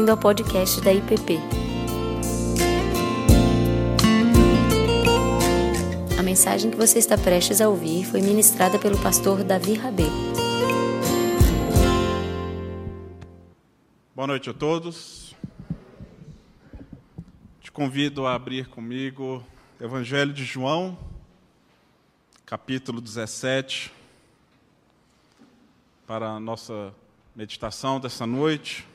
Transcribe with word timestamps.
bem-vindo 0.00 0.12
ao 0.12 0.16
podcast 0.16 0.80
da 0.80 0.94
IPP. 0.94 1.38
A 6.18 6.22
mensagem 6.22 6.70
que 6.70 6.76
você 6.76 6.98
está 6.98 7.18
prestes 7.18 7.60
a 7.60 7.68
ouvir 7.68 8.06
foi 8.06 8.22
ministrada 8.22 8.78
pelo 8.78 8.98
pastor 9.02 9.44
Davi 9.44 9.74
Rabê. 9.74 10.04
Boa 14.14 14.26
noite 14.26 14.48
a 14.48 14.54
todos. 14.54 15.34
Te 17.60 17.70
convido 17.70 18.26
a 18.26 18.34
abrir 18.34 18.68
comigo 18.68 19.44
Evangelho 19.78 20.32
de 20.32 20.44
João, 20.44 20.96
capítulo 22.46 23.02
17, 23.02 23.92
para 26.06 26.30
a 26.30 26.40
nossa 26.40 26.94
meditação 27.36 28.00
dessa 28.00 28.26
noite. 28.26 28.88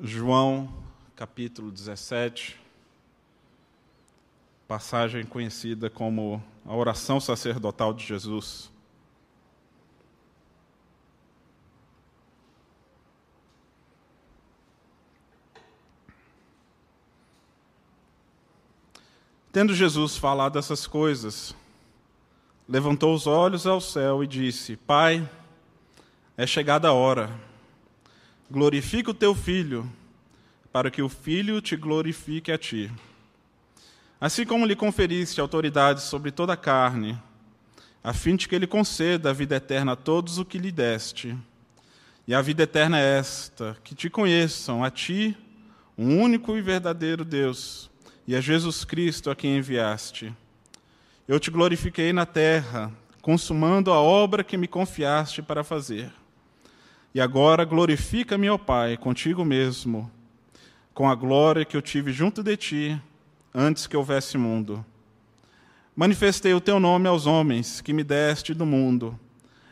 João, 0.00 0.72
capítulo 1.16 1.72
17, 1.72 2.56
passagem 4.68 5.24
conhecida 5.26 5.90
como 5.90 6.40
a 6.64 6.72
oração 6.72 7.18
sacerdotal 7.18 7.92
de 7.92 8.06
Jesus. 8.06 8.70
Tendo 19.50 19.74
Jesus 19.74 20.16
falado 20.16 20.60
essas 20.60 20.86
coisas, 20.86 21.56
levantou 22.68 23.12
os 23.16 23.26
olhos 23.26 23.66
ao 23.66 23.80
céu 23.80 24.22
e 24.22 24.28
disse: 24.28 24.76
Pai, 24.76 25.28
é 26.36 26.46
chegada 26.46 26.86
a 26.86 26.92
hora. 26.92 27.47
Glorifica 28.50 29.10
o 29.10 29.14
teu 29.14 29.34
filho, 29.34 29.86
para 30.72 30.90
que 30.90 31.02
o 31.02 31.08
filho 31.08 31.60
te 31.60 31.76
glorifique 31.76 32.50
a 32.50 32.56
ti. 32.56 32.90
Assim 34.18 34.46
como 34.46 34.64
lhe 34.64 34.74
conferiste 34.74 35.38
autoridade 35.38 36.00
sobre 36.00 36.30
toda 36.30 36.54
a 36.54 36.56
carne, 36.56 37.18
a 38.02 38.14
fim 38.14 38.36
de 38.36 38.48
que 38.48 38.54
ele 38.54 38.66
conceda 38.66 39.28
a 39.28 39.32
vida 39.34 39.56
eterna 39.56 39.92
a 39.92 39.96
todos 39.96 40.38
o 40.38 40.46
que 40.46 40.56
lhe 40.56 40.72
deste. 40.72 41.36
E 42.26 42.34
a 42.34 42.40
vida 42.40 42.62
eterna 42.62 42.98
é 42.98 43.18
esta: 43.18 43.76
que 43.84 43.94
te 43.94 44.08
conheçam 44.08 44.82
a 44.82 44.90
ti, 44.90 45.36
um 45.96 46.18
único 46.18 46.56
e 46.56 46.62
verdadeiro 46.62 47.26
Deus 47.26 47.90
e 48.26 48.34
a 48.34 48.40
Jesus 48.40 48.82
Cristo 48.82 49.30
a 49.30 49.36
quem 49.36 49.58
enviaste. 49.58 50.34
Eu 51.26 51.38
te 51.38 51.50
glorifiquei 51.50 52.14
na 52.14 52.24
terra, 52.24 52.90
consumando 53.20 53.92
a 53.92 54.00
obra 54.00 54.42
que 54.42 54.56
me 54.56 54.66
confiaste 54.66 55.42
para 55.42 55.62
fazer. 55.62 56.10
E 57.14 57.20
agora 57.20 57.64
glorifica-me, 57.64 58.50
ó 58.50 58.58
Pai, 58.58 58.96
contigo 58.96 59.44
mesmo, 59.44 60.10
com 60.92 61.08
a 61.08 61.14
glória 61.14 61.64
que 61.64 61.76
eu 61.76 61.80
tive 61.80 62.12
junto 62.12 62.42
de 62.42 62.56
ti 62.56 63.02
antes 63.54 63.86
que 63.86 63.96
houvesse 63.96 64.36
mundo. 64.36 64.84
Manifestei 65.96 66.52
o 66.52 66.60
teu 66.60 66.78
nome 66.78 67.08
aos 67.08 67.26
homens 67.26 67.80
que 67.80 67.92
me 67.92 68.04
deste 68.04 68.52
do 68.52 68.66
mundo. 68.66 69.18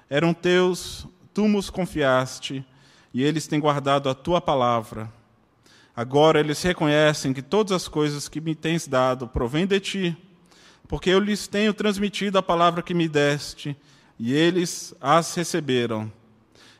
Eram 0.09 0.33
teus, 0.33 1.07
tu 1.34 1.47
nos 1.47 1.69
confiaste, 1.69 2.64
e 3.12 3.23
eles 3.23 3.47
têm 3.47 3.61
guardado 3.61 4.09
a 4.09 4.14
tua 4.14 4.41
palavra. 4.41 5.12
Agora 5.95 6.41
eles 6.41 6.62
reconhecem 6.62 7.33
que 7.33 7.42
todas 7.42 7.73
as 7.73 7.87
coisas 7.87 8.29
que 8.29 8.41
me 8.41 8.55
tens 8.55 8.89
dado 8.89 9.29
provêm 9.29 9.67
de 9.67 9.79
ti, 9.79 10.17
porque 10.89 11.11
eu 11.11 11.19
lhes 11.19 11.47
tenho 11.47 11.75
transmitido 11.75 12.39
a 12.39 12.42
palavra 12.42 12.83
que 12.83 12.95
me 12.95 13.09
deste, 13.09 13.77
e 14.19 14.33
eles 14.33 14.95
as 15.01 15.34
receberam. 15.34 16.11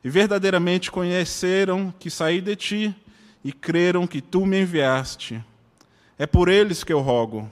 E 0.07 0.09
verdadeiramente 0.09 0.89
conheceram 0.89 1.93
que 1.99 2.09
saí 2.09 2.41
de 2.41 2.55
ti 2.55 2.95
e 3.43 3.51
creram 3.51 4.07
que 4.07 4.21
tu 4.21 4.47
me 4.47 4.61
enviaste. 4.63 5.45
É 6.17 6.25
por 6.29 6.49
eles 6.49 6.85
que 6.85 6.93
eu 6.93 7.01
rogo. 7.01 7.51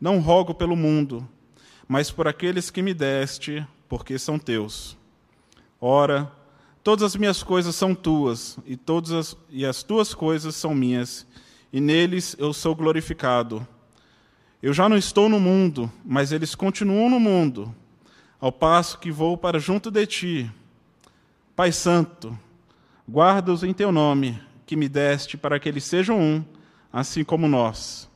Não 0.00 0.20
rogo 0.20 0.54
pelo 0.54 0.76
mundo, 0.76 1.28
mas 1.88 2.08
por 2.08 2.28
aqueles 2.28 2.70
que 2.70 2.82
me 2.82 2.94
deste, 2.94 3.66
porque 3.88 4.16
são 4.16 4.38
teus. 4.38 4.96
Ora, 5.80 6.30
Todas 6.84 7.02
as 7.02 7.16
minhas 7.16 7.42
coisas 7.42 7.74
são 7.74 7.96
tuas, 7.96 8.56
e, 8.64 8.76
todas 8.76 9.10
as, 9.10 9.36
e 9.50 9.66
as 9.66 9.82
tuas 9.82 10.14
coisas 10.14 10.54
são 10.54 10.72
minhas, 10.74 11.26
e 11.72 11.80
neles 11.80 12.36
eu 12.38 12.52
sou 12.52 12.76
glorificado. 12.76 13.66
Eu 14.62 14.72
já 14.72 14.88
não 14.88 14.96
estou 14.96 15.28
no 15.28 15.40
mundo, 15.40 15.90
mas 16.04 16.30
eles 16.30 16.54
continuam 16.54 17.10
no 17.10 17.18
mundo, 17.18 17.74
ao 18.40 18.52
passo 18.52 19.00
que 19.00 19.10
vou 19.10 19.36
para 19.36 19.58
junto 19.58 19.90
de 19.90 20.06
ti. 20.06 20.50
Pai 21.58 21.72
Santo, 21.72 22.38
guarda-os 23.10 23.64
em 23.64 23.72
teu 23.72 23.90
nome, 23.90 24.40
que 24.64 24.76
me 24.76 24.88
deste, 24.88 25.36
para 25.36 25.58
que 25.58 25.68
eles 25.68 25.82
sejam 25.82 26.16
um, 26.16 26.44
assim 26.92 27.24
como 27.24 27.48
nós. 27.48 28.08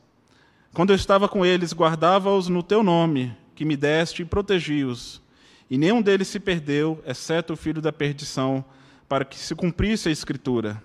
Quando 0.73 0.91
eu 0.91 0.95
estava 0.95 1.27
com 1.27 1.45
eles, 1.45 1.73
guardava-os 1.73 2.47
no 2.47 2.63
teu 2.63 2.81
nome, 2.81 3.35
que 3.53 3.65
me 3.65 3.75
deste, 3.75 4.21
e 4.21 4.25
protegi-os 4.25 5.21
e 5.69 5.77
nenhum 5.77 6.01
deles 6.01 6.29
se 6.29 6.39
perdeu, 6.39 7.03
exceto 7.05 7.51
o 7.51 7.57
filho 7.57 7.81
da 7.81 7.91
perdição, 7.91 8.63
para 9.09 9.25
que 9.25 9.37
se 9.37 9.53
cumprisse 9.53 10.07
a 10.07 10.11
Escritura. 10.13 10.81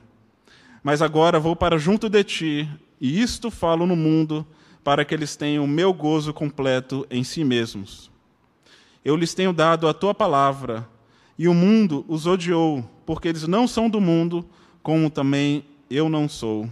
Mas 0.83 1.01
agora 1.01 1.39
vou 1.39 1.55
para 1.55 1.79
junto 1.79 2.09
de 2.09 2.25
ti, 2.25 2.69
e 3.01 3.23
isto 3.23 3.53
falo 3.53 3.87
no 3.87 3.95
mundo, 3.95 4.45
para 4.83 5.05
que 5.05 5.15
eles 5.15 5.37
tenham 5.37 5.63
o 5.63 5.69
meu 5.69 5.93
gozo 5.93 6.35
completo 6.35 7.07
em 7.09 7.23
si 7.23 7.45
mesmos. 7.45 8.11
Eu 9.05 9.15
lhes 9.15 9.33
tenho 9.33 9.53
dado 9.53 9.87
a 9.87 9.95
tua 9.95 10.13
palavra, 10.13 10.89
e 11.39 11.47
o 11.47 11.55
mundo 11.55 12.05
os 12.09 12.27
odiou, 12.27 12.85
porque 13.07 13.29
eles 13.29 13.47
não 13.47 13.69
são 13.69 13.89
do 13.89 14.01
mundo, 14.01 14.45
como 14.83 15.09
também 15.09 15.65
eu 15.89 16.09
não 16.09 16.29
sou. 16.29 16.69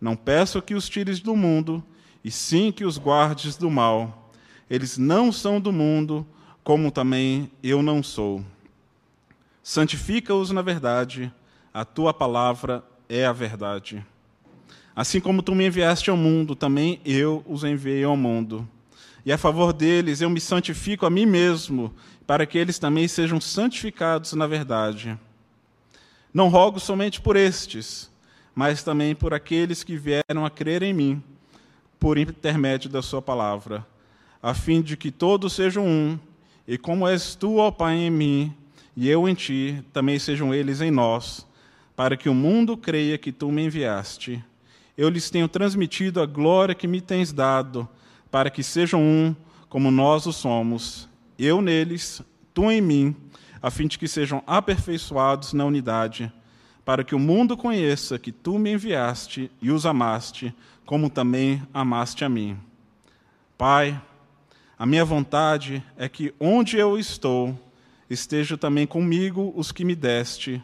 Não 0.00 0.16
peço 0.16 0.60
que 0.60 0.74
os 0.74 0.88
tires 0.88 1.20
do 1.20 1.36
mundo, 1.36 1.82
e 2.24 2.30
sim 2.30 2.72
que 2.72 2.84
os 2.84 2.98
guardes 2.98 3.56
do 3.56 3.70
mal. 3.70 4.30
Eles 4.68 4.98
não 4.98 5.30
são 5.30 5.60
do 5.60 5.72
mundo, 5.72 6.26
como 6.64 6.90
também 6.90 7.48
eu 7.62 7.82
não 7.82 8.02
sou. 8.02 8.44
Santifica-os 9.62 10.50
na 10.50 10.62
verdade, 10.62 11.32
a 11.72 11.84
tua 11.84 12.12
palavra 12.12 12.84
é 13.08 13.24
a 13.24 13.32
verdade. 13.32 14.04
Assim 14.94 15.20
como 15.20 15.42
tu 15.42 15.54
me 15.54 15.66
enviaste 15.66 16.10
ao 16.10 16.16
mundo, 16.16 16.56
também 16.56 17.00
eu 17.04 17.44
os 17.46 17.62
enviei 17.62 18.02
ao 18.02 18.16
mundo. 18.16 18.68
E 19.26 19.32
a 19.32 19.36
favor 19.36 19.72
deles 19.72 20.20
eu 20.20 20.30
me 20.30 20.40
santifico 20.40 21.04
a 21.04 21.10
mim 21.10 21.26
mesmo, 21.26 21.92
para 22.24 22.46
que 22.46 22.56
eles 22.56 22.78
também 22.78 23.08
sejam 23.08 23.40
santificados 23.40 24.34
na 24.34 24.46
verdade. 24.46 25.18
Não 26.32 26.48
rogo 26.48 26.78
somente 26.78 27.20
por 27.20 27.34
estes, 27.34 28.08
mas 28.54 28.84
também 28.84 29.16
por 29.16 29.34
aqueles 29.34 29.82
que 29.82 29.96
vieram 29.96 30.46
a 30.46 30.50
crer 30.50 30.84
em 30.84 30.94
mim, 30.94 31.20
por 31.98 32.18
intermédio 32.18 32.88
da 32.88 33.02
Sua 33.02 33.20
palavra, 33.20 33.84
a 34.40 34.54
fim 34.54 34.80
de 34.80 34.96
que 34.96 35.10
todos 35.10 35.54
sejam 35.54 35.84
um, 35.84 36.16
e 36.68 36.78
como 36.78 37.08
és 37.08 37.34
tu, 37.34 37.56
ó 37.56 37.72
Pai, 37.72 37.96
em 37.96 38.10
mim, 38.10 38.54
e 38.96 39.08
eu 39.08 39.28
em 39.28 39.34
ti, 39.34 39.82
também 39.92 40.20
sejam 40.20 40.54
eles 40.54 40.80
em 40.80 40.92
nós, 40.92 41.44
para 41.96 42.16
que 42.16 42.28
o 42.28 42.34
mundo 42.34 42.76
creia 42.76 43.18
que 43.18 43.32
tu 43.32 43.50
me 43.50 43.64
enviaste. 43.64 44.44
Eu 44.96 45.08
lhes 45.08 45.30
tenho 45.30 45.48
transmitido 45.48 46.22
a 46.22 46.26
glória 46.26 46.76
que 46.76 46.86
me 46.86 47.00
tens 47.00 47.32
dado, 47.32 47.88
para 48.30 48.50
que 48.50 48.62
sejam 48.62 49.00
um, 49.00 49.34
como 49.68 49.90
nós 49.90 50.26
o 50.26 50.32
somos, 50.32 51.08
eu 51.38 51.60
neles, 51.60 52.22
tu 52.54 52.70
em 52.70 52.80
mim, 52.80 53.14
a 53.62 53.70
fim 53.70 53.86
de 53.86 53.98
que 53.98 54.08
sejam 54.08 54.42
aperfeiçoados 54.46 55.52
na 55.52 55.64
unidade, 55.64 56.32
para 56.84 57.02
que 57.02 57.14
o 57.14 57.18
mundo 57.18 57.56
conheça 57.56 58.18
que 58.18 58.30
tu 58.30 58.58
me 58.58 58.72
enviaste 58.72 59.50
e 59.60 59.70
os 59.70 59.84
amaste, 59.84 60.54
como 60.84 61.10
também 61.10 61.62
amaste 61.74 62.24
a 62.24 62.28
mim. 62.28 62.56
Pai, 63.58 64.00
a 64.78 64.86
minha 64.86 65.04
vontade 65.04 65.82
é 65.96 66.08
que 66.08 66.32
onde 66.38 66.76
eu 66.76 66.98
estou, 66.98 67.58
esteja 68.08 68.56
também 68.56 68.86
comigo 68.86 69.52
os 69.56 69.72
que 69.72 69.84
me 69.84 69.96
deste, 69.96 70.62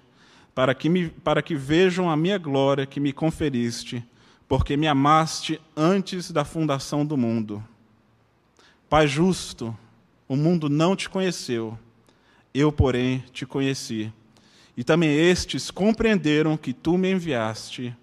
para 0.54 0.74
que, 0.74 0.88
me, 0.88 1.08
para 1.08 1.42
que 1.42 1.54
vejam 1.54 2.10
a 2.10 2.16
minha 2.16 2.38
glória 2.38 2.86
que 2.86 3.00
me 3.00 3.12
conferiste, 3.12 4.04
porque 4.52 4.76
me 4.76 4.86
amaste 4.86 5.58
antes 5.74 6.30
da 6.30 6.44
fundação 6.44 7.06
do 7.06 7.16
mundo. 7.16 7.64
Pai 8.86 9.08
justo, 9.08 9.74
o 10.28 10.36
mundo 10.36 10.68
não 10.68 10.94
te 10.94 11.08
conheceu, 11.08 11.78
eu, 12.52 12.70
porém, 12.70 13.24
te 13.32 13.46
conheci. 13.46 14.12
E 14.76 14.84
também 14.84 15.08
estes 15.08 15.70
compreenderam 15.70 16.58
que 16.58 16.74
tu 16.74 16.98
me 16.98 17.10
enviaste. 17.10 17.96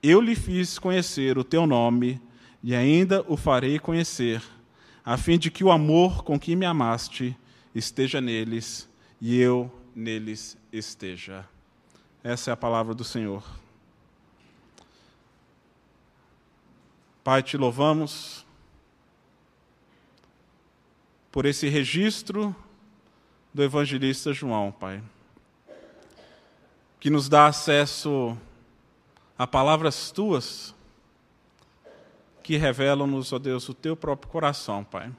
Eu 0.00 0.20
lhe 0.20 0.36
fiz 0.36 0.78
conhecer 0.78 1.36
o 1.36 1.42
teu 1.42 1.66
nome, 1.66 2.22
e 2.62 2.72
ainda 2.72 3.24
o 3.26 3.36
farei 3.36 3.76
conhecer 3.80 4.40
a 5.04 5.16
fim 5.16 5.36
de 5.36 5.50
que 5.50 5.64
o 5.64 5.72
amor 5.72 6.22
com 6.22 6.38
que 6.38 6.54
me 6.54 6.66
amaste 6.66 7.36
esteja 7.74 8.20
neles 8.20 8.88
e 9.20 9.40
eu 9.40 9.68
neles 9.92 10.56
esteja. 10.72 11.44
Essa 12.22 12.52
é 12.52 12.54
a 12.54 12.56
palavra 12.56 12.94
do 12.94 13.02
Senhor. 13.02 13.59
Pai, 17.30 17.44
te 17.44 17.56
louvamos 17.56 18.44
por 21.30 21.46
esse 21.46 21.68
registro 21.68 22.52
do 23.54 23.62
evangelista 23.62 24.32
João, 24.32 24.72
Pai. 24.72 25.00
que 26.98 27.08
nos 27.08 27.28
dá 27.28 27.46
acesso 27.46 28.36
a 29.38 29.46
palavras 29.46 30.10
tuas 30.10 30.74
que 32.42 32.56
revelam-nos, 32.56 33.32
ó 33.32 33.38
Deus, 33.38 33.68
o 33.68 33.74
teu 33.74 33.94
próprio 33.94 34.28
coração, 34.28 34.82
Pai. 34.82 35.12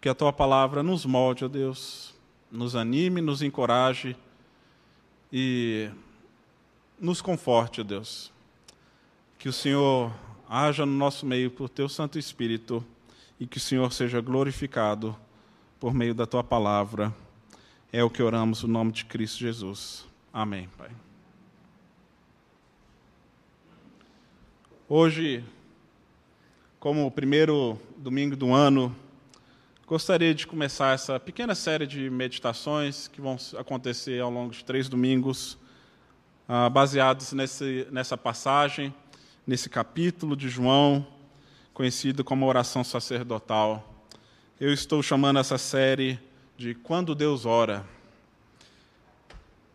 Que 0.00 0.08
a 0.08 0.14
tua 0.14 0.32
palavra 0.32 0.82
nos 0.82 1.04
molde, 1.04 1.44
ó 1.44 1.48
Deus, 1.48 2.14
nos 2.50 2.74
anime, 2.74 3.20
nos 3.20 3.42
encoraje 3.42 4.16
e 5.30 5.90
nos 6.98 7.20
conforte, 7.20 7.82
ó 7.82 7.84
Deus. 7.84 8.32
Que 9.38 9.50
o 9.50 9.52
Senhor 9.52 10.10
haja 10.54 10.84
no 10.84 10.92
nosso 10.92 11.24
meio 11.24 11.50
por 11.50 11.70
teu 11.70 11.88
Santo 11.88 12.18
Espírito 12.18 12.84
e 13.40 13.46
que 13.46 13.56
o 13.56 13.60
Senhor 13.60 13.90
seja 13.90 14.20
glorificado 14.20 15.16
por 15.80 15.94
meio 15.94 16.14
da 16.14 16.26
tua 16.26 16.44
palavra. 16.44 17.10
É 17.90 18.04
o 18.04 18.10
que 18.10 18.22
oramos 18.22 18.62
no 18.62 18.68
nome 18.68 18.92
de 18.92 19.06
Cristo 19.06 19.38
Jesus. 19.38 20.04
Amém, 20.30 20.68
Pai. 20.76 20.90
Hoje, 24.86 25.42
como 26.78 27.06
o 27.06 27.10
primeiro 27.10 27.80
domingo 27.96 28.36
do 28.36 28.52
ano, 28.52 28.94
gostaria 29.86 30.34
de 30.34 30.46
começar 30.46 30.92
essa 30.92 31.18
pequena 31.18 31.54
série 31.54 31.86
de 31.86 32.10
meditações 32.10 33.08
que 33.08 33.22
vão 33.22 33.38
acontecer 33.56 34.20
ao 34.20 34.30
longo 34.30 34.52
de 34.52 34.62
três 34.62 34.86
domingos, 34.86 35.54
uh, 36.46 36.68
baseados 36.68 37.32
nesse, 37.32 37.88
nessa 37.90 38.18
passagem, 38.18 38.92
nesse 39.46 39.68
capítulo 39.68 40.36
de 40.36 40.48
João, 40.48 41.06
conhecido 41.74 42.22
como 42.22 42.46
oração 42.46 42.84
sacerdotal. 42.84 44.06
Eu 44.60 44.72
estou 44.72 45.02
chamando 45.02 45.38
essa 45.38 45.58
série 45.58 46.18
de 46.56 46.74
Quando 46.74 47.14
Deus 47.14 47.44
Ora. 47.44 47.84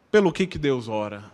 Pelo 0.10 0.32
que, 0.32 0.48
que 0.48 0.58
Deus 0.58 0.88
ora? 0.88 1.26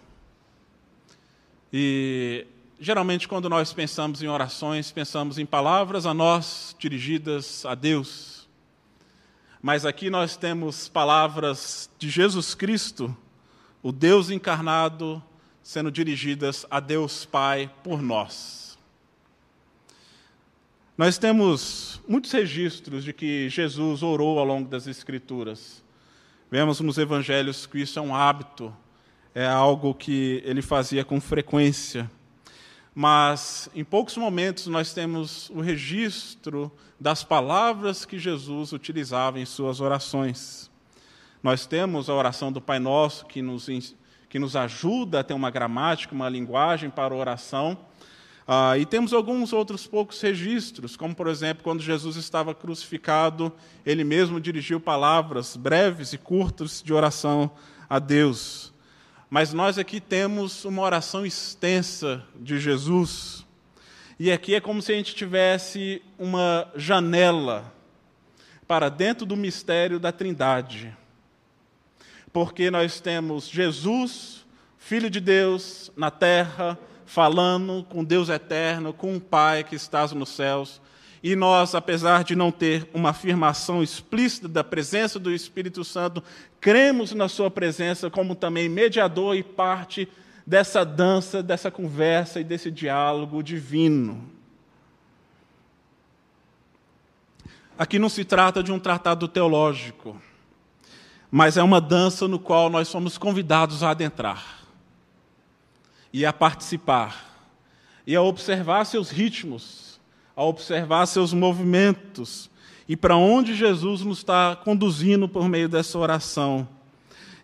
E 1.71 2.47
geralmente, 2.79 3.27
quando 3.27 3.47
nós 3.47 3.71
pensamos 3.71 4.23
em 4.23 4.27
orações, 4.27 4.91
pensamos 4.91 5.37
em 5.37 5.45
palavras 5.45 6.07
a 6.07 6.13
nós 6.13 6.75
dirigidas 6.79 7.65
a 7.67 7.75
Deus. 7.75 8.49
Mas 9.61 9.85
aqui 9.85 10.09
nós 10.09 10.35
temos 10.35 10.89
palavras 10.89 11.87
de 11.99 12.09
Jesus 12.09 12.55
Cristo, 12.55 13.15
o 13.83 13.91
Deus 13.91 14.31
encarnado, 14.31 15.23
sendo 15.63 15.89
dirigidas 15.89 16.65
a 16.69 16.79
Deus 16.79 17.25
Pai 17.25 17.71
por 17.83 18.01
nós. 18.01 18.77
Nós 20.95 21.17
temos 21.17 21.99
muitos 22.07 22.31
registros 22.31 23.03
de 23.03 23.13
que 23.13 23.49
Jesus 23.49 24.03
orou 24.03 24.37
ao 24.37 24.45
longo 24.45 24.69
das 24.69 24.85
Escrituras. 24.85 25.83
Vemos 26.51 26.79
nos 26.81 26.99
evangelhos 26.99 27.65
que 27.65 27.79
isso 27.79 27.97
é 27.97 28.01
um 28.01 28.15
hábito, 28.15 28.71
é 29.33 29.47
algo 29.47 29.95
que 29.95 30.43
ele 30.45 30.61
fazia 30.61 31.03
com 31.03 31.19
frequência 31.19 32.07
mas 32.95 33.69
em 33.73 33.83
poucos 33.83 34.15
momentos 34.17 34.67
nós 34.67 34.93
temos 34.93 35.49
o 35.49 35.61
registro 35.61 36.71
das 36.99 37.23
palavras 37.23 38.05
que 38.05 38.19
Jesus 38.19 38.71
utilizava 38.71 39.39
em 39.39 39.45
suas 39.45 39.81
orações. 39.81 40.69
Nós 41.41 41.65
temos 41.65 42.09
a 42.09 42.13
oração 42.13 42.51
do 42.51 42.61
Pai 42.61 42.79
Nosso, 42.79 43.25
que 43.25 43.41
nos, 43.41 43.67
que 44.33 44.39
nos 44.39 44.55
ajuda 44.55 45.19
a 45.19 45.23
ter 45.23 45.35
uma 45.35 45.51
gramática, 45.51 46.15
uma 46.15 46.27
linguagem 46.27 46.89
para 46.89 47.13
oração. 47.13 47.77
Ah, 48.47 48.75
e 48.79 48.83
temos 48.83 49.13
alguns 49.13 49.53
outros 49.53 49.85
poucos 49.85 50.19
registros, 50.19 50.97
como, 50.97 51.13
por 51.13 51.27
exemplo, 51.27 51.63
quando 51.63 51.83
Jesus 51.83 52.15
estava 52.15 52.55
crucificado, 52.55 53.53
ele 53.85 54.03
mesmo 54.03 54.41
dirigiu 54.41 54.79
palavras 54.79 55.55
breves 55.55 56.13
e 56.13 56.17
curtas 56.17 56.81
de 56.83 56.91
oração 56.91 57.51
a 57.87 57.99
Deus. 57.99 58.73
Mas 59.29 59.53
nós 59.53 59.77
aqui 59.77 60.01
temos 60.01 60.65
uma 60.65 60.81
oração 60.81 61.23
extensa 61.23 62.23
de 62.35 62.59
Jesus. 62.59 63.45
E 64.19 64.31
aqui 64.31 64.55
é 64.55 64.59
como 64.59 64.81
se 64.81 64.93
a 64.93 64.95
gente 64.95 65.13
tivesse 65.13 66.01
uma 66.17 66.71
janela 66.75 67.71
para 68.67 68.89
dentro 68.89 69.27
do 69.27 69.37
mistério 69.37 69.99
da 69.99 70.11
Trindade. 70.11 71.02
Porque 72.33 72.71
nós 72.71 72.99
temos 72.99 73.47
Jesus, 73.47 74.43
Filho 74.79 75.09
de 75.09 75.21
Deus, 75.21 75.91
na 75.95 76.09
terra, 76.11 76.77
falando 77.05 77.85
com 77.87 78.03
Deus 78.03 78.27
eterno, 78.27 78.91
com 78.91 79.15
o 79.15 79.21
Pai 79.21 79.63
que 79.63 79.75
estás 79.75 80.11
nos 80.11 80.29
céus, 80.29 80.81
e 81.21 81.35
nós, 81.37 81.73
apesar 81.73 82.23
de 82.23 82.35
não 82.35 82.51
ter 82.51 82.89
uma 82.93 83.11
afirmação 83.11 83.81
explícita 83.81 84.49
da 84.49 84.63
presença 84.63 85.17
do 85.17 85.31
Espírito 85.31 85.83
Santo, 85.83 86.21
cremos 86.59 87.13
na 87.13 87.29
Sua 87.29 87.49
presença 87.49 88.09
como 88.09 88.35
também 88.35 88.67
mediador 88.67 89.37
e 89.37 89.43
parte 89.43 90.09
dessa 90.45 90.83
dança, 90.83 91.41
dessa 91.41 91.71
conversa 91.71 92.41
e 92.41 92.43
desse 92.43 92.69
diálogo 92.69 93.41
divino. 93.41 94.29
Aqui 97.77 97.97
não 97.97 98.09
se 98.09 98.25
trata 98.25 98.61
de 98.61 98.71
um 98.71 98.79
tratado 98.79 99.27
teológico, 99.27 100.21
mas 101.35 101.57
é 101.57 101.63
uma 101.63 101.81
dança 101.81 102.27
no 102.27 102.37
qual 102.37 102.69
nós 102.69 102.87
somos 102.87 103.17
convidados 103.17 103.81
a 103.81 103.89
adentrar 103.89 104.59
e 106.13 106.23
a 106.27 106.31
participar 106.31 107.33
e 108.05 108.15
a 108.15 108.21
observar 108.21 108.85
seus 108.85 109.09
ritmos 109.09 109.99
a 110.35 110.43
observar 110.43 111.07
seus 111.07 111.33
movimentos 111.33 112.51
e 112.87 112.95
para 112.95 113.15
onde 113.15 113.55
Jesus 113.55 114.01
nos 114.01 114.19
está 114.19 114.55
conduzindo 114.55 115.27
por 115.27 115.49
meio 115.49 115.69
dessa 115.69 115.97
oração. 115.97 116.67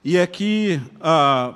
E 0.03 0.19
aqui, 0.19 0.79
ah, 1.01 1.55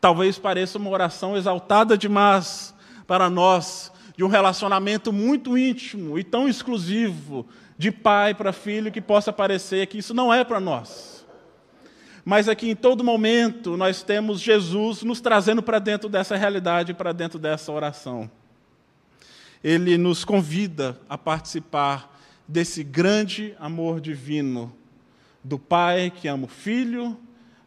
talvez 0.00 0.38
pareça 0.38 0.78
uma 0.78 0.90
oração 0.90 1.36
exaltada 1.36 1.98
demais 1.98 2.74
para 3.06 3.28
nós, 3.28 3.92
de 4.16 4.24
um 4.24 4.28
relacionamento 4.28 5.12
muito 5.12 5.58
íntimo 5.58 6.18
e 6.18 6.24
tão 6.24 6.48
exclusivo 6.48 7.46
de 7.76 7.90
pai 7.90 8.34
para 8.34 8.52
filho, 8.52 8.90
que 8.90 9.00
possa 9.00 9.30
parecer 9.30 9.86
que 9.86 9.98
isso 9.98 10.14
não 10.14 10.32
é 10.32 10.42
para 10.42 10.58
nós. 10.58 11.15
Mas 12.26 12.46
aqui, 12.46 12.68
em 12.68 12.76
todo 12.76 13.02
momento, 13.02 13.74
nós 13.74 14.02
temos 14.02 14.40
Jesus 14.40 15.02
nos 15.02 15.22
trazendo 15.22 15.62
para 15.62 15.78
dentro 15.78 16.10
dessa 16.10 16.36
realidade, 16.36 16.92
para 16.92 17.12
dentro 17.12 17.38
dessa 17.38 17.72
oração 17.72 18.30
ele 19.62 19.98
nos 19.98 20.24
convida 20.24 20.96
a 21.08 21.18
participar 21.18 22.16
desse 22.46 22.84
grande 22.84 23.52
amor 23.58 24.00
divino 24.00 24.72
do 25.42 25.58
Pai 25.58 26.08
que 26.08 26.28
ama 26.28 26.44
o 26.44 26.48
Filho, 26.48 27.18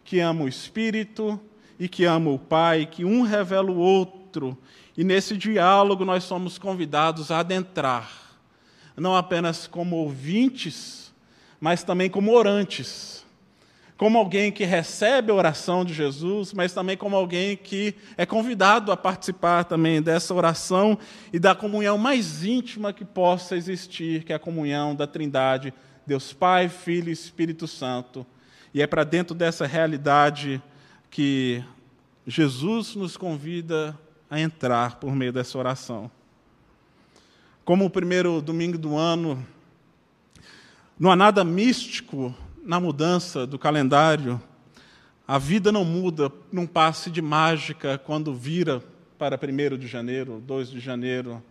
que 0.05 0.22
ama 0.22 0.43
o 0.43 0.48
Espírito 0.48 1.38
e 1.77 1.89
que 1.89 2.05
ama 2.05 2.31
o 2.31 2.39
Pai, 2.39 2.86
que 2.86 3.03
um 3.03 3.24
revela 3.24 3.69
o 3.69 3.77
outro. 3.77 4.57
E 4.95 5.03
nesse 5.03 5.36
diálogo 5.36 6.05
nós 6.05 6.24
somos 6.24 6.57
convidados 6.57 7.31
a 7.31 7.39
adentrar, 7.39 8.10
não 8.95 9.13
apenas 9.13 9.67
como 9.67 9.98
ouvintes, 9.98 11.13
mas 11.60 11.84
também 11.84 12.10
como 12.10 12.34
orantes 12.34 13.25
como 14.00 14.18
alguém 14.18 14.50
que 14.50 14.63
recebe 14.63 15.29
a 15.29 15.36
oração 15.36 15.84
de 15.84 15.94
Jesus, 15.94 16.53
mas 16.53 16.72
também 16.72 16.96
como 16.96 17.18
alguém 17.18 17.58
que 17.58 17.94
é 18.15 18.25
convidado 18.25 18.94
a 18.94 18.98
participar 18.98 19.65
também 19.65 20.01
dessa 20.01 20.34
oração 20.34 20.98
e 21.34 21.38
da 21.38 21.53
comunhão 21.53 21.98
mais 21.98 22.46
íntima 22.46 22.94
que 22.94 23.03
possa 23.03 23.58
existir, 23.58 24.24
que 24.24 24.32
é 24.32 24.38
a 24.38 24.39
comunhão 24.39 24.96
da 24.96 25.06
Trindade, 25.06 25.74
Deus 26.08 26.32
Pai, 26.32 26.70
Filho 26.70 27.10
e 27.10 27.12
Espírito 27.12 27.68
Santo. 27.68 28.25
E 28.74 28.82
é 28.82 28.88
para 28.88 29.03
dentro 29.03 29.36
dessa 29.36 29.68
realidade 29.68 30.62
que 31.12 31.62
Jesus 32.25 32.96
nos 32.96 33.18
convida 33.18 34.00
a 34.32 34.39
entrar 34.39 34.96
por 34.96 35.13
meio 35.13 35.34
dessa 35.34 35.58
oração. 35.58 36.10
Como 37.65 37.84
o 37.84 37.89
primeiro 37.89 38.41
domingo 38.41 38.77
do 38.77 38.96
ano, 38.96 39.46
não 40.98 41.12
há 41.12 41.18
nada 41.18 41.44
místico 41.44 42.34
na 42.63 42.80
mudança 42.80 43.46
do 43.46 43.58
calendário. 43.58 44.42
A 45.28 45.38
vida 45.38 45.72
não 45.72 45.86
muda 45.86 46.32
num 46.51 46.66
passe 46.66 47.12
de 47.12 47.22
mágica 47.22 47.98
quando 47.98 48.34
vira 48.34 48.84
para 49.18 49.38
1 49.38 49.78
de 49.78 49.88
janeiro, 49.88 50.42
2 50.46 50.72
de 50.72 50.80
janeiro. 50.80 51.44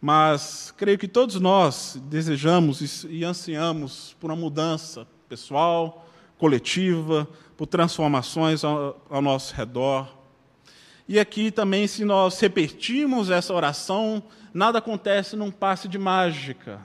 Mas 0.00 0.72
creio 0.76 0.98
que 0.98 1.08
todos 1.08 1.40
nós 1.40 2.00
desejamos 2.04 3.04
e 3.08 3.24
ansiamos 3.24 4.14
por 4.20 4.30
uma 4.30 4.36
mudança 4.36 5.06
pessoal, 5.28 6.06
coletiva, 6.38 7.26
por 7.56 7.66
transformações 7.66 8.62
ao, 8.62 9.22
nosso 9.22 9.54
redor. 9.54 10.14
E 11.08 11.18
aqui 11.18 11.50
também, 11.50 11.86
se 11.86 12.04
nós 12.04 12.38
repetirmos 12.38 13.30
essa 13.30 13.54
oração, 13.54 14.22
nada 14.52 14.78
acontece 14.78 15.34
num 15.34 15.50
passe 15.50 15.88
de 15.88 15.98
mágica. 15.98 16.80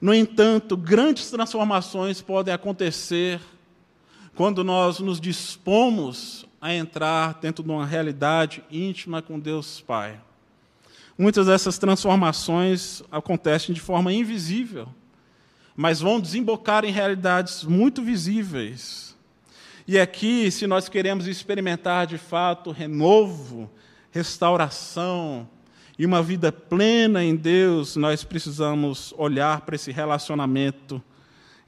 No 0.00 0.14
entanto, 0.14 0.78
grandes 0.78 1.30
transformações 1.30 2.22
podem 2.22 2.54
acontecer 2.54 3.38
quando 4.34 4.64
nós 4.64 4.98
nos 4.98 5.20
dispomos 5.20 6.46
a 6.58 6.72
entrar 6.74 7.34
dentro 7.34 7.62
de 7.62 7.70
uma 7.70 7.84
realidade 7.84 8.64
íntima 8.70 9.20
com 9.20 9.38
Deus 9.38 9.78
Pai. 9.82 10.18
Muitas 11.18 11.48
dessas 11.48 11.76
transformações 11.76 13.02
acontecem 13.12 13.74
de 13.74 13.80
forma 13.80 14.10
invisível, 14.10 14.88
mas 15.76 16.00
vão 16.00 16.18
desembocar 16.18 16.82
em 16.82 16.90
realidades 16.90 17.62
muito 17.62 18.02
visíveis. 18.02 19.14
E 19.86 19.98
aqui, 19.98 20.50
se 20.50 20.66
nós 20.66 20.88
queremos 20.88 21.26
experimentar 21.26 22.06
de 22.06 22.16
fato 22.16 22.70
renovo, 22.70 23.70
restauração 24.10 25.46
e 26.00 26.06
uma 26.06 26.22
vida 26.22 26.50
plena 26.50 27.22
em 27.22 27.36
Deus, 27.36 27.94
nós 27.94 28.24
precisamos 28.24 29.12
olhar 29.18 29.60
para 29.60 29.74
esse 29.74 29.92
relacionamento 29.92 31.02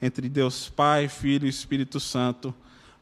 entre 0.01 0.27
Deus 0.27 0.71
Pai, 0.71 1.07
Filho 1.07 1.45
e 1.45 1.51
Espírito 1.51 2.01
Santo 2.01 2.55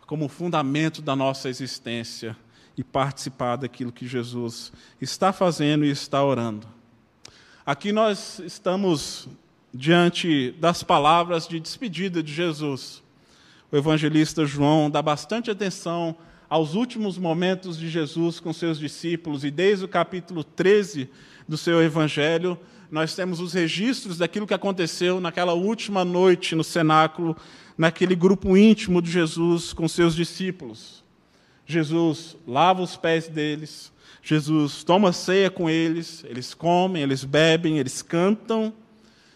como 0.09 0.29
fundamento 0.29 1.01
da 1.01 1.15
nossa 1.15 1.49
existência 1.49 2.37
e 2.77 2.83
participar 2.83 3.55
daquilo 3.55 3.93
que 3.93 4.09
Jesus 4.09 4.73
está 5.01 5.33
fazendo 5.33 5.85
e 5.85 5.91
está 5.91 6.21
orando. 6.21 6.67
Aqui 7.65 7.93
nós 7.93 8.41
estamos 8.41 9.29
diante 9.73 10.51
das 10.59 10.83
palavras 10.83 11.47
de 11.47 11.61
despedida 11.61 12.25
de 12.25 12.35
Jesus. 12.35 13.05
O 13.71 13.77
evangelista 13.77 14.45
João 14.45 14.91
dá 14.91 15.01
bastante 15.01 15.49
atenção 15.49 16.17
aos 16.51 16.75
últimos 16.75 17.17
momentos 17.17 17.79
de 17.79 17.89
Jesus 17.89 18.41
com 18.41 18.53
seus 18.53 18.77
discípulos, 18.77 19.45
e 19.45 19.53
desde 19.53 19.85
o 19.85 19.89
capítulo 19.89 20.43
13 20.43 21.09
do 21.49 21.57
seu 21.57 21.81
evangelho, 21.81 22.59
nós 22.91 23.15
temos 23.15 23.39
os 23.39 23.53
registros 23.53 24.19
daquilo 24.19 24.49
que 24.49 24.55
aconteceu 24.55 25.21
naquela 25.21 25.55
última 25.55 26.05
noite 26.05 26.57
no 26.57 26.65
cenáculo, 26.65 27.37
naquele 27.79 28.17
grupo 28.17 28.57
íntimo 28.57 29.01
de 29.01 29.13
Jesus 29.13 29.73
com 29.73 29.87
seus 29.87 30.17
discípulos. 30.17 31.05
Jesus 31.65 32.37
lava 32.45 32.83
os 32.83 32.97
pés 32.97 33.29
deles, 33.29 33.93
Jesus 34.21 34.83
toma 34.83 35.13
ceia 35.13 35.51
com 35.51 35.71
eles, 35.71 36.25
eles 36.29 36.53
comem, 36.53 37.05
eles 37.05 37.23
bebem, 37.23 37.79
eles 37.79 38.03
cantam. 38.03 38.75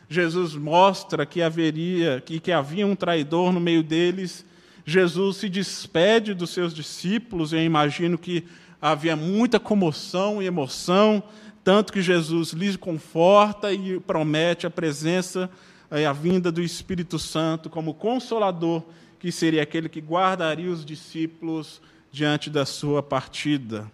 Jesus 0.09 0.54
mostra 0.54 1.25
que 1.25 1.40
haveria, 1.40 2.21
que, 2.21 2.40
que 2.40 2.50
havia 2.50 2.87
um 2.87 2.97
traidor 2.97 3.52
no 3.52 3.61
meio 3.61 3.85
deles. 3.85 4.44
Jesus 4.85 5.38
se 5.38 5.49
despede 5.49 6.35
dos 6.35 6.50
seus 6.50 6.75
discípulos, 6.75 7.53
eu 7.53 7.62
imagino 7.62 8.19
que 8.19 8.45
havia 8.81 9.17
muita 9.17 9.59
comoção 9.59 10.43
e 10.43 10.47
emoção, 10.47 11.23
tanto 11.62 11.93
que 11.93 12.03
Jesus 12.03 12.53
lhes 12.53 12.76
conforta 12.76 13.73
e 13.73 13.99
promete 13.99 14.67
a 14.67 14.71
presença 14.71 15.50
e 15.91 16.03
eh, 16.03 16.07
a 16.07 16.12
vinda 16.12 16.53
do 16.53 16.61
Espírito 16.61 17.19
Santo 17.19 17.71
como 17.71 17.95
consolador, 17.95 18.83
que 19.19 19.33
seria 19.33 19.62
aquele 19.62 19.88
que 19.88 20.00
guardaria 20.00 20.71
os 20.71 20.85
discípulos 20.85 21.81
diante 22.12 22.50
da 22.50 22.67
sua 22.67 23.03
partida. 23.03 23.91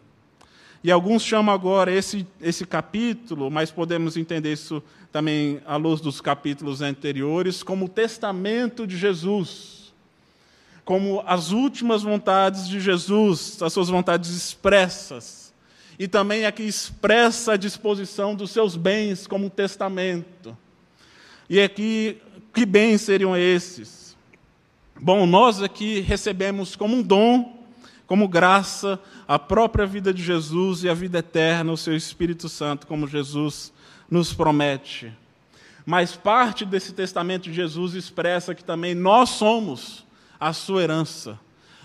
E 0.82 0.90
alguns 0.90 1.22
chamam 1.22 1.54
agora 1.54 1.92
esse, 1.92 2.26
esse 2.40 2.66
capítulo, 2.66 3.50
mas 3.50 3.70
podemos 3.70 4.16
entender 4.16 4.52
isso 4.52 4.82
também 5.12 5.60
à 5.66 5.76
luz 5.76 6.00
dos 6.00 6.20
capítulos 6.20 6.82
anteriores, 6.82 7.62
como 7.62 7.84
o 7.84 7.88
testamento 7.88 8.86
de 8.86 8.96
Jesus, 8.96 9.79
como 10.84 11.22
as 11.26 11.50
últimas 11.52 12.02
vontades 12.02 12.68
de 12.68 12.80
Jesus, 12.80 13.60
as 13.62 13.72
suas 13.72 13.88
vontades 13.88 14.30
expressas, 14.30 15.52
e 15.98 16.08
também 16.08 16.46
a 16.46 16.52
que 16.52 16.62
expressa 16.62 17.52
a 17.52 17.56
disposição 17.56 18.34
dos 18.34 18.50
seus 18.50 18.76
bens 18.76 19.26
como 19.26 19.50
testamento. 19.50 20.56
E 21.48 21.60
aqui, 21.60 22.20
que 22.54 22.64
bens 22.64 23.02
seriam 23.02 23.36
esses? 23.36 24.16
Bom, 24.98 25.26
nós 25.26 25.62
aqui 25.62 26.00
recebemos 26.00 26.74
como 26.76 26.96
um 26.96 27.02
dom 27.02 27.60
como 28.10 28.26
graça 28.26 28.98
a 29.28 29.38
própria 29.38 29.86
vida 29.86 30.12
de 30.12 30.20
Jesus 30.20 30.82
e 30.82 30.88
a 30.88 30.94
vida 30.94 31.20
eterna, 31.20 31.70
o 31.70 31.76
seu 31.76 31.94
Espírito 31.96 32.48
Santo, 32.48 32.84
como 32.88 33.06
Jesus 33.06 33.72
nos 34.10 34.32
promete. 34.34 35.12
Mas 35.86 36.16
parte 36.16 36.64
desse 36.64 36.92
testamento 36.92 37.44
de 37.44 37.52
Jesus 37.52 37.94
expressa 37.94 38.52
que 38.52 38.64
também 38.64 38.96
nós 38.96 39.28
somos 39.28 40.04
a 40.40 40.52
sua 40.52 40.82
herança. 40.82 41.38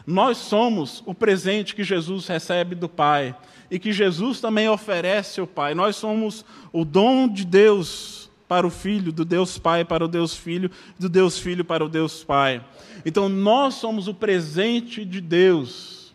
Nós 0.07 0.37
somos 0.37 1.03
o 1.05 1.13
presente 1.13 1.75
que 1.75 1.83
Jesus 1.83 2.27
recebe 2.27 2.75
do 2.75 2.87
Pai 2.87 3.35
e 3.69 3.79
que 3.79 3.91
Jesus 3.91 4.39
também 4.39 4.69
oferece 4.69 5.39
ao 5.39 5.47
Pai. 5.47 5.73
Nós 5.73 5.95
somos 5.95 6.45
o 6.71 6.85
dom 6.85 7.27
de 7.27 7.43
Deus 7.43 8.29
para 8.47 8.65
o 8.65 8.69
Filho, 8.69 9.11
do 9.11 9.25
Deus 9.25 9.57
Pai 9.57 9.83
para 9.83 10.05
o 10.05 10.07
Deus 10.07 10.35
Filho, 10.35 10.69
do 10.99 11.09
Deus 11.09 11.39
Filho 11.39 11.65
para 11.65 11.83
o 11.83 11.89
Deus 11.89 12.23
Pai. 12.23 12.63
Então 13.05 13.27
nós 13.27 13.75
somos 13.75 14.07
o 14.07 14.13
presente 14.13 15.03
de 15.03 15.19
Deus 15.19 16.13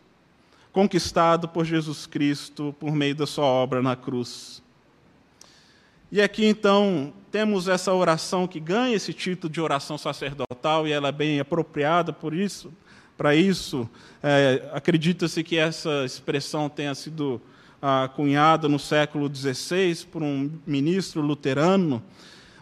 conquistado 0.73 1.49
por 1.49 1.65
Jesus 1.65 2.07
Cristo 2.07 2.75
por 2.79 2.93
meio 2.93 3.15
da 3.15 3.27
sua 3.27 3.45
obra 3.45 3.83
na 3.83 3.97
cruz. 3.97 4.60
E 6.13 6.21
aqui 6.21 6.45
então 6.45 7.13
temos 7.31 7.69
essa 7.69 7.95
oração 7.95 8.49
que 8.49 8.59
ganha 8.59 8.97
esse 8.97 9.13
título 9.13 9.53
de 9.53 9.61
oração 9.61 9.97
sacerdotal 9.97 10.89
e 10.89 10.91
ela 10.91 11.09
é 11.09 11.13
bem 11.13 11.39
apropriada 11.39 12.13
por 12.13 12.35
isso. 12.35 12.73
Para 13.17 13.37
isso, 13.37 13.89
é, 14.23 14.69
acredita-se 14.73 15.45
que 15.45 15.57
essa 15.57 16.05
expressão 16.05 16.69
tenha 16.69 16.95
sido 16.97 17.41
ah, 17.81 18.11
cunhada 18.15 18.69
no 18.69 18.79
século 18.79 19.33
XVI 19.33 20.05
por 20.11 20.23
um 20.23 20.51
ministro 20.67 21.21
luterano. 21.21 22.03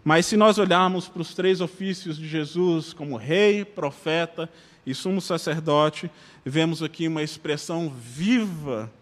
Mas 0.05 0.27
se 0.27 0.37
nós 0.37 0.59
olharmos 0.59 1.09
para 1.09 1.23
os 1.23 1.35
três 1.35 1.61
ofícios 1.61 2.19
de 2.19 2.29
Jesus, 2.29 2.93
como 2.93 3.17
rei, 3.17 3.65
profeta 3.65 4.49
e 4.85 4.95
sumo 4.95 5.21
sacerdote, 5.21 6.11
vemos 6.45 6.83
aqui 6.83 7.09
uma 7.09 7.23
expressão 7.23 7.89
viva 7.89 8.93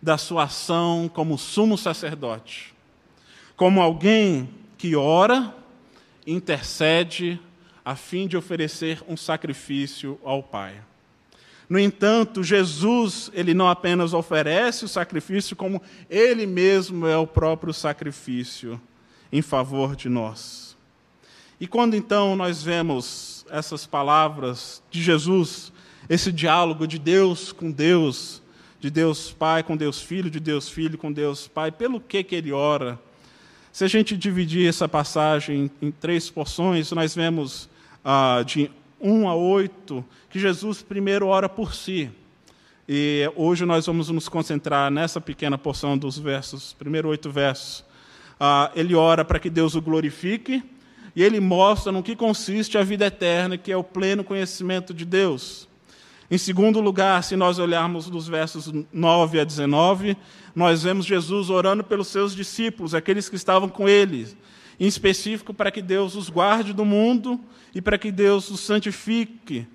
da 0.00 0.18
sua 0.18 0.44
ação 0.44 1.08
como 1.12 1.38
sumo 1.38 1.78
sacerdote, 1.78 2.71
como 3.62 3.80
alguém 3.80 4.48
que 4.76 4.96
ora, 4.96 5.54
intercede 6.26 7.40
a 7.84 7.94
fim 7.94 8.26
de 8.26 8.36
oferecer 8.36 9.00
um 9.06 9.16
sacrifício 9.16 10.18
ao 10.24 10.42
Pai. 10.42 10.74
No 11.68 11.78
entanto, 11.78 12.42
Jesus, 12.42 13.30
ele 13.32 13.54
não 13.54 13.68
apenas 13.68 14.14
oferece 14.14 14.84
o 14.84 14.88
sacrifício, 14.88 15.54
como 15.54 15.80
ele 16.10 16.44
mesmo 16.44 17.06
é 17.06 17.16
o 17.16 17.24
próprio 17.24 17.72
sacrifício 17.72 18.80
em 19.30 19.40
favor 19.40 19.94
de 19.94 20.08
nós. 20.08 20.76
E 21.60 21.68
quando 21.68 21.94
então 21.94 22.34
nós 22.34 22.64
vemos 22.64 23.46
essas 23.48 23.86
palavras 23.86 24.82
de 24.90 25.00
Jesus, 25.00 25.72
esse 26.08 26.32
diálogo 26.32 26.84
de 26.84 26.98
Deus 26.98 27.52
com 27.52 27.70
Deus, 27.70 28.42
de 28.80 28.90
Deus 28.90 29.30
Pai 29.30 29.62
com 29.62 29.76
Deus 29.76 30.02
Filho, 30.02 30.28
de 30.28 30.40
Deus 30.40 30.68
Filho 30.68 30.98
com 30.98 31.12
Deus 31.12 31.46
Pai, 31.46 31.70
pelo 31.70 32.00
que, 32.00 32.24
que 32.24 32.34
ele 32.34 32.50
ora? 32.50 32.98
Se 33.72 33.84
a 33.84 33.88
gente 33.88 34.18
dividir 34.18 34.68
essa 34.68 34.86
passagem 34.86 35.70
em, 35.80 35.90
três 35.90 36.28
porções, 36.28 36.92
nós 36.92 37.14
vemos 37.14 37.70
ah, 38.04 38.42
de 38.44 38.70
1 39.00 39.26
a 39.26 39.34
8 39.34 40.04
que 40.28 40.38
Jesus 40.38 40.82
primeiro 40.82 41.26
ora 41.28 41.48
por 41.48 41.74
si. 41.74 42.10
E 42.86 43.32
hoje 43.34 43.64
nós 43.64 43.86
vamos 43.86 44.10
nos 44.10 44.28
concentrar 44.28 44.90
nessa 44.90 45.22
pequena 45.22 45.56
porção 45.56 45.96
dos 45.96 46.18
versos, 46.18 46.74
primeiro 46.74 47.08
oito 47.08 47.30
versos. 47.30 47.82
Ah, 48.38 48.70
ele 48.76 48.94
ora 48.94 49.24
para 49.24 49.38
que 49.38 49.48
Deus 49.48 49.74
o 49.74 49.80
glorifique, 49.80 50.62
e 51.16 51.22
ele 51.22 51.40
mostra 51.40 51.90
no 51.90 52.02
que 52.02 52.14
consiste 52.14 52.76
a 52.76 52.82
vida 52.82 53.06
eterna, 53.06 53.56
que 53.56 53.72
é 53.72 53.76
o 53.76 53.82
pleno 53.82 54.22
conhecimento 54.22 54.92
de 54.92 55.06
Deus. 55.06 55.66
Em 56.32 56.38
segundo 56.38 56.80
lugar, 56.80 57.22
se 57.22 57.36
nós 57.36 57.58
olharmos 57.58 58.08
dos 58.08 58.26
versos 58.26 58.72
9 58.90 59.38
a 59.38 59.44
19, 59.44 60.16
nós 60.54 60.82
vemos 60.82 61.04
Jesus 61.04 61.50
orando 61.50 61.84
pelos 61.84 62.08
seus 62.08 62.34
discípulos, 62.34 62.94
aqueles 62.94 63.28
que 63.28 63.36
estavam 63.36 63.68
com 63.68 63.86
ele, 63.86 64.26
em 64.80 64.86
específico 64.86 65.52
para 65.52 65.70
que 65.70 65.82
Deus 65.82 66.14
os 66.14 66.30
guarde 66.30 66.72
do 66.72 66.86
mundo 66.86 67.38
e 67.74 67.82
para 67.82 67.98
que 67.98 68.10
Deus 68.10 68.48
os 68.48 68.60
santifique. 68.60 69.66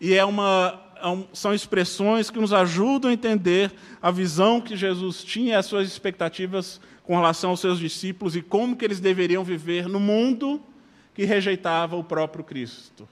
E 0.00 0.14
é 0.14 0.24
uma, 0.24 0.80
é 0.94 1.24
são 1.32 1.52
expressões 1.52 2.30
que 2.30 2.38
nos 2.38 2.52
ajudam 2.52 3.10
a 3.10 3.12
entender 3.12 3.72
a 4.00 4.12
visão 4.12 4.60
que 4.60 4.76
Jesus 4.76 5.24
tinha 5.24 5.54
e 5.54 5.56
as 5.56 5.66
suas 5.66 5.88
expectativas 5.88 6.80
com 7.02 7.16
relação 7.16 7.50
aos 7.50 7.58
seus 7.58 7.80
discípulos 7.80 8.36
e 8.36 8.42
como 8.42 8.76
que 8.76 8.84
eles 8.84 9.00
deveriam 9.00 9.42
viver 9.42 9.88
no 9.88 9.98
mundo 9.98 10.62
que 11.12 11.24
rejeitava 11.24 11.96
o 11.96 12.04
próprio 12.04 12.44
Cristo. 12.44 13.08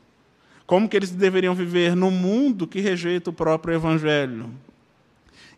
Como 0.66 0.88
que 0.88 0.96
eles 0.96 1.10
deveriam 1.10 1.54
viver 1.54 1.94
no 1.94 2.10
mundo 2.10 2.66
que 2.66 2.80
rejeita 2.80 3.30
o 3.30 3.32
próprio 3.32 3.74
Evangelho. 3.74 4.50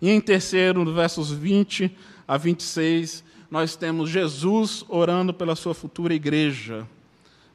E 0.00 0.10
em 0.10 0.20
terceiro, 0.20 0.84
no 0.84 0.92
versos 0.92 1.30
20 1.30 1.90
a 2.26 2.36
26, 2.36 3.24
nós 3.50 3.76
temos 3.76 4.10
Jesus 4.10 4.84
orando 4.88 5.32
pela 5.32 5.54
sua 5.54 5.74
futura 5.74 6.14
igreja. 6.14 6.86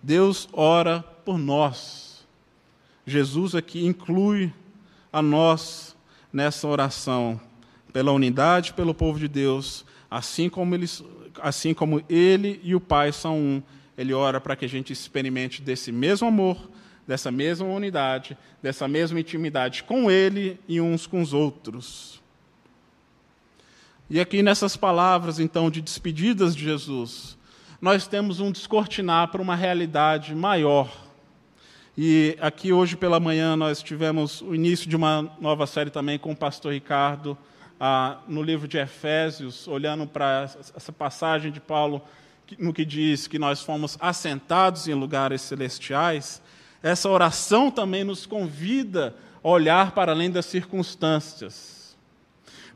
Deus 0.01 0.47
ora 0.53 1.03
por 1.25 1.37
nós. 1.37 2.25
Jesus 3.05 3.53
aqui 3.53 3.85
inclui 3.85 4.51
a 5.11 5.21
nós 5.21 5.95
nessa 6.31 6.67
oração, 6.67 7.39
pela 7.91 8.11
unidade, 8.11 8.73
pelo 8.73 8.93
povo 8.93 9.19
de 9.19 9.27
Deus, 9.27 9.85
assim 10.09 10.49
como, 10.49 10.73
eles, 10.73 11.03
assim 11.41 11.73
como 11.73 12.01
Ele 12.07 12.61
e 12.63 12.73
o 12.73 12.79
Pai 12.79 13.11
são 13.11 13.37
um 13.37 13.63
ele 14.01 14.13
ora 14.13 14.41
para 14.41 14.55
que 14.55 14.65
a 14.65 14.69
gente 14.69 14.91
experimente 14.91 15.61
desse 15.61 15.91
mesmo 15.91 16.27
amor, 16.27 16.70
dessa 17.07 17.31
mesma 17.31 17.67
unidade, 17.67 18.37
dessa 18.61 18.87
mesma 18.87 19.19
intimidade 19.19 19.83
com 19.83 20.09
Ele 20.09 20.59
e 20.67 20.79
uns 20.79 21.05
com 21.07 21.21
os 21.21 21.33
outros. 21.33 22.21
E 24.09 24.19
aqui 24.19 24.43
nessas 24.43 24.75
palavras, 24.75 25.39
então, 25.39 25.69
de 25.69 25.81
despedidas 25.81 26.55
de 26.55 26.63
Jesus, 26.63 27.37
nós 27.81 28.07
temos 28.07 28.39
um 28.39 28.51
descortinar 28.51 29.29
para 29.29 29.41
uma 29.41 29.55
realidade 29.55 30.35
maior. 30.35 30.91
E 31.97 32.37
aqui 32.39 32.71
hoje 32.71 32.95
pela 32.95 33.19
manhã 33.19 33.55
nós 33.55 33.81
tivemos 33.81 34.41
o 34.41 34.53
início 34.53 34.89
de 34.89 34.95
uma 34.95 35.31
nova 35.39 35.65
série 35.65 35.89
também 35.89 36.19
com 36.19 36.31
o 36.31 36.35
pastor 36.35 36.73
Ricardo, 36.73 37.37
ah, 37.79 38.19
no 38.27 38.43
livro 38.43 38.67
de 38.67 38.77
Efésios, 38.77 39.67
olhando 39.67 40.05
para 40.05 40.43
essa 40.75 40.91
passagem 40.91 41.51
de 41.51 41.59
Paulo 41.59 42.01
no 42.59 42.73
que 42.73 42.85
diz 42.85 43.27
que 43.27 43.39
nós 43.39 43.61
fomos 43.61 43.97
assentados 43.99 44.87
em 44.87 44.93
lugares 44.93 45.41
celestiais. 45.41 46.41
Essa 46.81 47.09
oração 47.09 47.69
também 47.69 48.03
nos 48.03 48.25
convida 48.25 49.15
a 49.43 49.49
olhar 49.49 49.91
para 49.91 50.11
além 50.11 50.31
das 50.31 50.45
circunstâncias. 50.45 51.97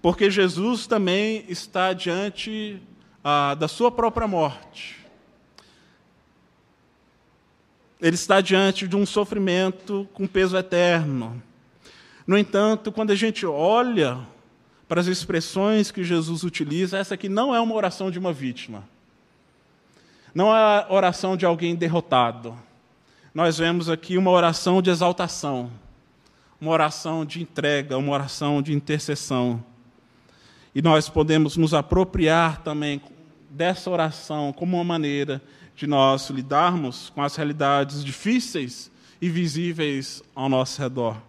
Porque 0.02 0.30
Jesus 0.30 0.86
também 0.86 1.46
está 1.48 1.94
diante 1.94 2.82
ah, 3.24 3.56
da 3.56 3.68
sua 3.68 3.92
própria 3.92 4.28
morte 4.28 5.06
ele 8.02 8.16
está 8.16 8.42
diante 8.42 8.88
de 8.88 8.96
um 8.96 9.06
sofrimento 9.06 10.08
com 10.14 10.28
peso 10.28 10.58
eterno. 10.58 11.42
No 12.28 12.38
entanto, 12.38 12.92
quando 12.92 13.12
a 13.12 13.16
gente 13.16 13.46
olha 13.46 14.20
para 14.88 15.02
as 15.02 15.08
expressões 15.08 15.92
que 15.92 16.04
Jesus 16.04 16.44
utiliza, 16.44 16.98
essa 16.98 17.16
aqui 17.16 17.30
não 17.30 17.56
é 17.56 17.60
uma 17.60 17.74
oração 17.74 18.12
de 18.12 18.20
uma 18.20 18.34
vítima. 18.34 18.84
Não 20.34 20.56
é 20.56 20.60
a 20.60 20.88
oração 20.90 21.38
de 21.38 21.46
alguém 21.46 21.76
derrotado. 21.76 22.56
Nós 23.36 23.58
vemos 23.58 23.90
aqui 23.90 24.18
uma 24.18 24.32
oração 24.32 24.82
de 24.82 24.90
exaltação, 24.90 25.70
uma 26.60 26.72
oração 26.72 27.26
de 27.26 27.42
entrega, 27.42 27.98
uma 27.98 28.14
oração 28.14 28.62
de 28.62 28.72
intercessão. 28.72 29.62
E 30.74 30.82
nós 30.82 31.10
podemos 31.10 31.58
nos 31.58 31.74
apropriar 31.74 32.62
também 32.62 33.02
dessa 33.50 33.90
oração 33.90 34.54
como 34.54 34.78
uma 34.78 34.86
maneira 34.86 35.42
de 35.76 35.86
nós 35.86 36.30
lidarmos 36.30 37.10
com 37.10 37.22
as 37.22 37.36
realidades 37.36 38.06
difíceis 38.06 38.90
e 39.22 39.28
visíveis 39.28 40.24
ao 40.34 40.48
nosso 40.48 40.82
redor. 40.82 41.22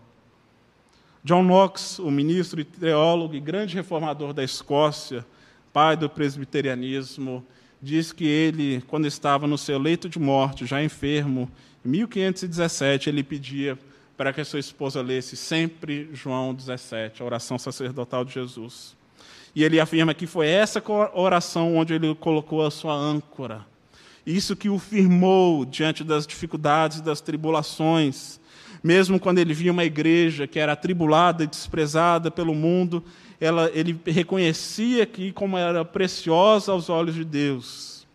John 1.25 1.43
Knox, 1.43 1.99
o 1.99 2.09
ministro 2.09 2.61
e 2.61 2.65
teólogo 2.65 3.35
e 3.35 3.41
grande 3.41 3.75
reformador 3.75 4.33
da 4.33 4.45
Escócia, 4.45 5.27
pai 5.73 5.97
do 5.97 6.09
presbiterianismo, 6.09 7.45
diz 7.81 8.13
que 8.13 8.25
ele, 8.25 8.83
quando 8.87 9.07
estava 9.07 9.47
no 9.47 9.59
seu 9.59 9.79
leito 9.79 10.09
de 10.09 10.19
morte, 10.19 10.67
já 10.67 10.83
enfermo, 10.83 11.51
em 11.85 11.89
1517, 11.89 13.09
ele 13.09 13.23
pedia 13.23 13.79
para 14.17 14.33
que 14.33 14.41
a 14.41 14.45
sua 14.45 14.59
esposa 14.59 15.03
lesse 15.03 15.37
sempre 15.37 16.09
João 16.13 16.55
17, 16.55 17.23
a 17.23 17.25
oração 17.25 17.59
sacerdotal 17.59 18.25
de 18.25 18.35
Jesus. 18.35 18.97
E 19.55 19.63
ele 19.63 19.79
afirma 19.79 20.15
que 20.15 20.27
foi 20.27 20.49
essa 20.49 20.83
oração 21.15 21.77
onde 21.77 21.95
ele 21.95 22.15
colocou 22.15 22.65
a 22.65 22.71
sua 22.71 22.95
âncora 22.95 23.65
isso 24.27 24.57
que 24.57 24.69
o 24.69 24.79
firmou 24.79 25.65
diante 25.65 26.03
das 26.03 26.27
dificuldades 26.27 26.99
e 26.99 27.03
das 27.03 27.21
tribulações. 27.21 28.41
Mesmo 28.83 29.21
quando 29.21 29.39
ele 29.39 29.55
via 29.55 29.71
uma 29.71 29.85
igreja 29.85 30.47
que 30.47 30.59
era 30.59 30.73
atribulada 30.73 31.45
e 31.45 31.47
desprezada 31.47 32.31
pelo 32.31 32.55
mundo, 32.55 33.05
ela, 33.41 33.71
ele 33.75 33.99
reconhecia 34.07 35.05
que 35.05 35.33
como 35.33 35.59
era 35.59 35.85
preciosa 35.85 36.73
aos 36.73 36.89
olhos 36.89 37.15
de 37.15 37.25
Deus. 37.25 38.07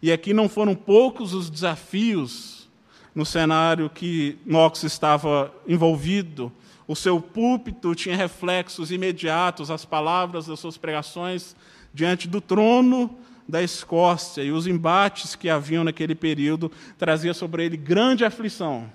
E 0.00 0.12
aqui 0.12 0.32
não 0.32 0.48
foram 0.48 0.74
poucos 0.74 1.32
os 1.32 1.50
desafios 1.50 2.68
no 3.14 3.24
cenário 3.24 3.90
que 3.90 4.38
Knox 4.46 4.84
estava 4.84 5.52
envolvido. 5.66 6.52
O 6.86 6.94
seu 6.94 7.20
púlpito 7.20 7.94
tinha 7.94 8.16
reflexos 8.16 8.92
imediatos, 8.92 9.70
as 9.70 9.84
palavras 9.84 10.46
das 10.46 10.60
suas 10.60 10.76
pregações 10.76 11.56
diante 11.92 12.28
do 12.28 12.40
trono 12.40 13.18
da 13.48 13.62
Escócia 13.62 14.42
e 14.42 14.52
os 14.52 14.66
embates 14.66 15.34
que 15.34 15.48
haviam 15.48 15.82
naquele 15.82 16.14
período 16.14 16.70
trazia 16.98 17.32
sobre 17.32 17.64
ele 17.64 17.76
grande 17.76 18.24
aflição. 18.24 18.90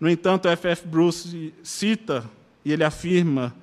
No 0.00 0.08
entanto, 0.08 0.48
F.F. 0.48 0.86
Bruce 0.86 1.52
cita 1.62 2.24
e 2.64 2.72
ele 2.72 2.84
afirma 2.84 3.54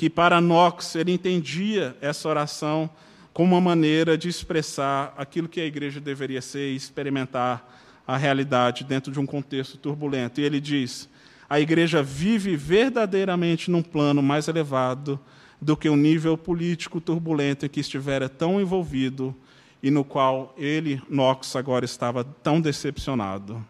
que 0.00 0.08
para 0.08 0.40
Knox 0.40 0.94
ele 0.94 1.12
entendia 1.12 1.94
essa 2.00 2.26
oração 2.26 2.88
como 3.34 3.54
uma 3.54 3.60
maneira 3.60 4.16
de 4.16 4.30
expressar 4.30 5.12
aquilo 5.14 5.46
que 5.46 5.60
a 5.60 5.66
igreja 5.66 6.00
deveria 6.00 6.40
ser 6.40 6.72
e 6.72 6.74
experimentar 6.74 8.02
a 8.06 8.16
realidade 8.16 8.82
dentro 8.82 9.12
de 9.12 9.20
um 9.20 9.26
contexto 9.26 9.76
turbulento. 9.76 10.40
E 10.40 10.44
ele 10.44 10.58
diz: 10.58 11.06
a 11.50 11.60
igreja 11.60 12.02
vive 12.02 12.56
verdadeiramente 12.56 13.70
num 13.70 13.82
plano 13.82 14.22
mais 14.22 14.48
elevado 14.48 15.20
do 15.60 15.76
que 15.76 15.90
o 15.90 15.96
nível 15.96 16.38
político 16.38 16.98
turbulento 16.98 17.66
em 17.66 17.68
que 17.68 17.80
estivera 17.80 18.26
tão 18.26 18.58
envolvido 18.58 19.36
e 19.82 19.90
no 19.90 20.02
qual 20.02 20.54
ele, 20.56 21.02
Knox, 21.10 21.56
agora 21.56 21.84
estava 21.84 22.24
tão 22.24 22.58
decepcionado. 22.58 23.62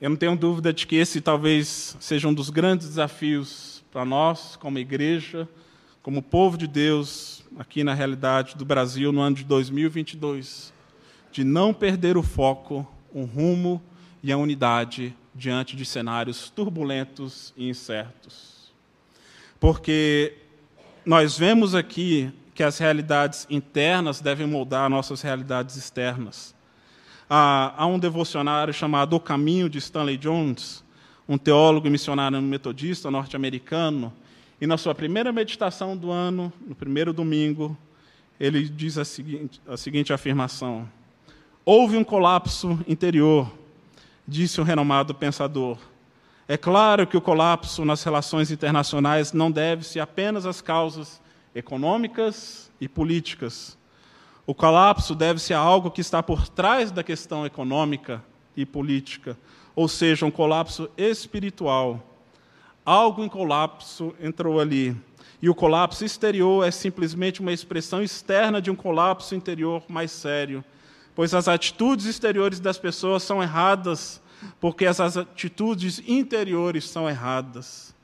Eu 0.00 0.08
não 0.08 0.16
tenho 0.16 0.34
dúvida 0.34 0.72
de 0.72 0.86
que 0.86 0.96
esse 0.96 1.20
talvez 1.20 1.94
seja 2.00 2.26
um 2.26 2.32
dos 2.32 2.48
grandes 2.48 2.88
desafios 2.88 3.77
para 3.90 4.04
nós, 4.04 4.56
como 4.56 4.78
igreja, 4.78 5.48
como 6.02 6.22
povo 6.22 6.56
de 6.56 6.66
Deus, 6.66 7.44
aqui 7.58 7.82
na 7.82 7.94
realidade 7.94 8.56
do 8.56 8.64
Brasil, 8.64 9.12
no 9.12 9.20
ano 9.20 9.36
de 9.36 9.44
2022, 9.44 10.72
de 11.32 11.44
não 11.44 11.74
perder 11.74 12.16
o 12.16 12.22
foco, 12.22 12.86
o 13.12 13.24
rumo 13.24 13.82
e 14.22 14.32
a 14.32 14.36
unidade 14.36 15.14
diante 15.34 15.76
de 15.76 15.84
cenários 15.84 16.50
turbulentos 16.50 17.52
e 17.56 17.68
incertos. 17.68 18.72
Porque 19.60 20.34
nós 21.04 21.38
vemos 21.38 21.74
aqui 21.74 22.32
que 22.54 22.62
as 22.62 22.78
realidades 22.78 23.46
internas 23.48 24.20
devem 24.20 24.46
moldar 24.46 24.90
nossas 24.90 25.22
realidades 25.22 25.76
externas. 25.76 26.54
Há, 27.30 27.86
um 27.86 27.98
devocionário 27.98 28.72
chamado 28.74 29.14
O 29.14 29.20
Caminho, 29.20 29.68
de 29.68 29.78
Stanley 29.78 30.16
Jones, 30.16 30.82
um 31.28 31.36
teólogo 31.36 31.86
e 31.86 31.90
missionário 31.90 32.40
metodista 32.40 33.10
norte-americano, 33.10 34.12
e 34.60 34.66
na 34.66 34.78
sua 34.78 34.94
primeira 34.94 35.30
meditação 35.30 35.96
do 35.96 36.10
ano, 36.10 36.52
no 36.66 36.74
primeiro 36.74 37.12
domingo, 37.12 37.76
ele 38.40 38.64
diz 38.68 38.96
a 38.96 39.04
seguinte, 39.04 39.60
a 39.68 39.76
seguinte 39.76 40.12
afirmação: 40.12 40.88
Houve 41.64 41.96
um 41.96 42.02
colapso 42.02 42.80
interior, 42.88 43.52
disse 44.26 44.60
o 44.60 44.64
renomado 44.64 45.14
pensador. 45.14 45.78
É 46.48 46.56
claro 46.56 47.06
que 47.06 47.16
o 47.16 47.20
colapso 47.20 47.84
nas 47.84 48.02
relações 48.02 48.50
internacionais 48.50 49.34
não 49.34 49.50
deve-se 49.50 50.00
apenas 50.00 50.46
às 50.46 50.62
causas 50.62 51.20
econômicas 51.54 52.70
e 52.80 52.88
políticas. 52.88 53.76
O 54.46 54.54
colapso 54.54 55.14
deve-se 55.14 55.52
a 55.52 55.58
algo 55.58 55.90
que 55.90 56.00
está 56.00 56.22
por 56.22 56.48
trás 56.48 56.90
da 56.90 57.04
questão 57.04 57.44
econômica 57.44 58.24
e 58.60 58.66
política, 58.66 59.36
ou 59.74 59.88
seja, 59.88 60.26
um 60.26 60.30
colapso 60.30 60.90
espiritual. 60.96 62.02
Algo 62.84 63.24
em 63.24 63.28
colapso 63.28 64.14
entrou 64.20 64.60
ali. 64.60 64.96
E 65.40 65.48
o 65.48 65.54
colapso 65.54 66.04
exterior 66.04 66.66
é 66.66 66.70
simplesmente 66.70 67.40
uma 67.40 67.52
expressão 67.52 68.02
externa 68.02 68.60
de 68.60 68.70
um 68.70 68.74
colapso 68.74 69.34
interior 69.34 69.82
mais 69.88 70.10
sério, 70.10 70.64
pois 71.14 71.32
as 71.32 71.46
atitudes 71.46 72.06
exteriores 72.06 72.58
das 72.58 72.78
pessoas 72.78 73.22
são 73.22 73.42
erradas 73.42 74.20
porque 74.60 74.86
as 74.86 75.00
atitudes 75.00 76.02
interiores 76.06 76.88
são 76.88 77.08
erradas. 77.08 77.94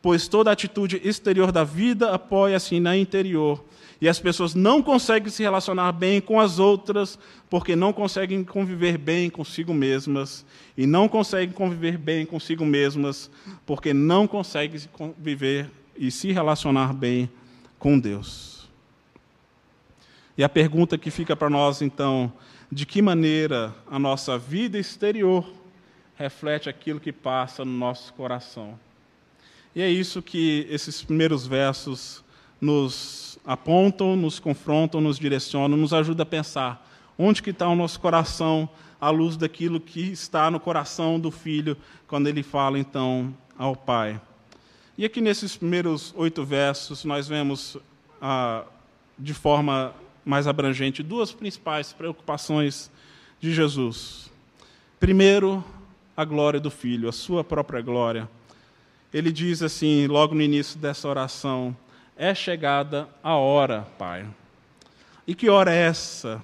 Pois 0.00 0.26
toda 0.26 0.50
atitude 0.50 1.00
exterior 1.04 1.52
da 1.52 1.64
vida 1.64 2.12
apoia-se 2.12 2.80
na 2.80 2.96
interior. 2.96 3.62
E 4.02 4.08
as 4.08 4.18
pessoas 4.18 4.52
não 4.52 4.82
conseguem 4.82 5.30
se 5.30 5.44
relacionar 5.44 5.92
bem 5.92 6.20
com 6.20 6.40
as 6.40 6.58
outras 6.58 7.16
porque 7.48 7.76
não 7.76 7.92
conseguem 7.92 8.42
conviver 8.42 8.98
bem 8.98 9.30
consigo 9.30 9.72
mesmas. 9.72 10.44
E 10.76 10.88
não 10.88 11.08
conseguem 11.08 11.54
conviver 11.54 11.96
bem 11.96 12.26
consigo 12.26 12.66
mesmas 12.66 13.30
porque 13.64 13.94
não 13.94 14.26
conseguem 14.26 14.80
conviver 14.92 15.70
e 15.96 16.10
se 16.10 16.32
relacionar 16.32 16.92
bem 16.92 17.30
com 17.78 17.96
Deus. 17.96 18.68
E 20.36 20.42
a 20.42 20.48
pergunta 20.48 20.98
que 20.98 21.08
fica 21.08 21.36
para 21.36 21.48
nós, 21.48 21.80
então, 21.80 22.32
de 22.72 22.84
que 22.84 23.00
maneira 23.00 23.72
a 23.88 24.00
nossa 24.00 24.36
vida 24.36 24.80
exterior 24.80 25.48
reflete 26.16 26.68
aquilo 26.68 26.98
que 26.98 27.12
passa 27.12 27.64
no 27.64 27.70
nosso 27.70 28.12
coração. 28.14 28.76
E 29.76 29.80
é 29.80 29.88
isso 29.88 30.20
que 30.20 30.66
esses 30.68 31.04
primeiros 31.04 31.46
versos 31.46 32.24
nos 32.60 33.31
apontam, 33.44 34.16
nos 34.16 34.38
confrontam, 34.38 35.00
nos 35.00 35.18
direcionam, 35.18 35.76
nos 35.76 35.92
ajudam 35.92 36.22
a 36.22 36.26
pensar 36.26 36.88
onde 37.18 37.42
que 37.42 37.50
está 37.50 37.68
o 37.68 37.76
nosso 37.76 38.00
coração 38.00 38.68
à 39.00 39.10
luz 39.10 39.36
daquilo 39.36 39.80
que 39.80 40.00
está 40.12 40.50
no 40.50 40.60
coração 40.60 41.18
do 41.18 41.30
filho 41.30 41.76
quando 42.06 42.28
ele 42.28 42.42
fala 42.42 42.78
então 42.78 43.34
ao 43.58 43.76
pai. 43.76 44.20
E 44.96 45.04
aqui 45.04 45.20
nesses 45.20 45.56
primeiros 45.56 46.14
oito 46.16 46.44
versos 46.44 47.04
nós 47.04 47.28
vemos 47.28 47.76
ah, 48.20 48.64
de 49.18 49.34
forma 49.34 49.94
mais 50.24 50.46
abrangente 50.46 51.02
duas 51.02 51.32
principais 51.32 51.92
preocupações 51.92 52.90
de 53.40 53.52
Jesus. 53.52 54.30
Primeiro, 55.00 55.64
a 56.16 56.24
glória 56.24 56.60
do 56.60 56.70
Filho, 56.70 57.08
a 57.08 57.12
sua 57.12 57.42
própria 57.42 57.80
glória. 57.80 58.28
Ele 59.12 59.32
diz 59.32 59.62
assim, 59.62 60.06
logo 60.06 60.34
no 60.34 60.42
início 60.42 60.78
dessa 60.78 61.08
oração: 61.08 61.76
É 62.24 62.36
chegada 62.36 63.08
a 63.20 63.34
hora, 63.34 63.84
Pai. 63.98 64.24
E 65.26 65.34
que 65.34 65.50
hora 65.50 65.74
é 65.74 65.88
essa? 65.88 66.40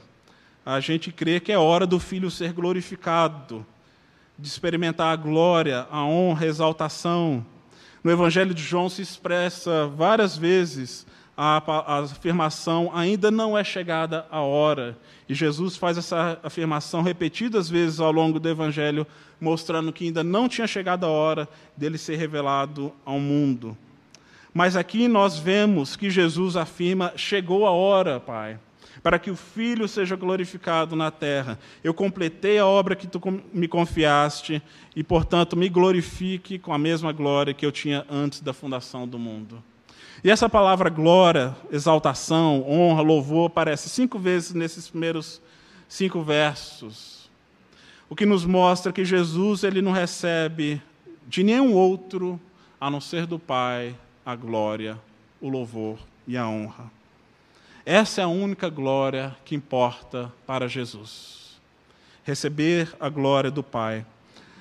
A 0.67 0.81
gente 0.81 1.13
crê 1.13 1.39
que 1.39 1.53
é 1.53 1.57
hora 1.57 1.87
do 1.87 2.01
Filho 2.01 2.33
ser 2.33 2.53
glorificado, 2.53 3.65
de 4.37 4.49
experimentar 4.49 5.13
a 5.13 5.15
glória, 5.15 5.87
a 5.89 6.03
honra, 6.05 6.47
a 6.47 6.49
exaltação. 6.49 7.47
No 8.03 8.11
Evangelho 8.11 8.53
de 8.53 8.61
João 8.61 8.89
se 8.89 9.03
expressa 9.03 9.87
várias 9.87 10.37
vezes 10.37 11.07
a, 11.37 11.63
a, 11.65 11.99
afirmação: 12.01 12.91
ainda 12.93 13.31
não 13.31 13.57
é 13.57 13.63
chegada 13.63 14.27
a 14.33 14.41
hora. 14.41 14.99
E 15.29 15.35
Jesus 15.35 15.77
faz 15.77 15.97
essa 15.97 16.41
afirmação 16.43 17.03
repetidas 17.03 17.71
vezes 17.71 18.01
ao 18.01 18.11
longo 18.11 18.41
do 18.41 18.49
Evangelho, 18.49 19.07
mostrando 19.41 19.93
que 19.93 20.07
ainda 20.07 20.25
não 20.25 20.49
tinha 20.49 20.67
chegado 20.67 21.07
a 21.07 21.09
hora 21.09 21.49
dele 21.77 21.99
ser 21.99 22.17
revelado 22.17 22.93
ao 23.05 23.21
mundo. 23.21 23.79
Mas 24.59 24.75
aqui 24.75 25.07
nós 25.07 25.39
vemos 25.39 25.95
que 25.95 26.11
Jesus 26.11 26.57
afirma: 26.57 27.13
chegou 27.15 27.65
a 27.65 27.71
hora, 27.71 28.19
Pai 28.19 28.59
para 29.01 29.17
que 29.17 29.31
o 29.31 29.37
Filho 29.37 29.87
seja 29.87 30.17
glorificado 30.17 30.97
na 30.97 31.09
terra. 31.09 31.57
Eu 31.85 31.95
completei 31.95 32.59
a 32.59 32.67
obra 32.67 32.97
que 32.97 33.07
tu 33.07 33.21
me 33.53 33.69
confiaste 33.69 34.61
e, 34.97 35.05
portanto, 35.05 35.57
me 35.57 35.69
glorifique 35.69 36.59
com 36.59 36.73
a 36.73 36.79
mesma 36.79 37.13
glória 37.13 37.55
que 37.55 37.65
eu 37.65 37.71
tinha 37.71 38.05
antes 38.11 38.41
da 38.41 38.53
fundação 38.53 39.07
do 39.07 39.17
mundo. 39.17 39.63
E 40.25 40.29
essa 40.29 40.49
palavra 40.49 40.91
glória, 40.91 41.57
exaltação, 41.71 42.69
honra, 42.69 43.01
louvor 43.01 43.47
aparece 43.47 43.89
cinco 43.89 44.19
vezes 44.19 44.53
nesses 44.53 44.89
primeiros 44.89 45.41
cinco 45.89 46.21
versos. 46.21 47.31
O 48.11 48.17
que 48.17 48.27
nos 48.27 48.45
mostra 48.45 48.93
que 48.93 49.05
Jesus 49.05 49.63
ele 49.63 49.81
não 49.81 49.93
recebe 49.93 50.83
de 51.29 51.45
nenhum 51.45 51.73
outro 51.73 52.39
a 52.81 52.91
não 52.91 53.01
ser 53.01 53.27
do 53.27 53.39
Pai 53.39 53.95
a 54.29 54.37
glória, 54.37 55.01
o 55.41 55.49
louvor 55.49 55.99
e 56.27 56.37
a 56.37 56.47
honra. 56.47 56.91
Essa 57.87 58.21
é 58.21 58.25
a 58.25 58.29
única 58.29 58.69
glória 58.69 59.35
que 59.43 59.55
importa 59.55 60.31
para 60.47 60.69
Jesus. 60.69 61.59
Receber 62.25 62.95
a 63.01 63.09
glória 63.09 63.51
do 63.51 63.63
Pai. 63.63 64.05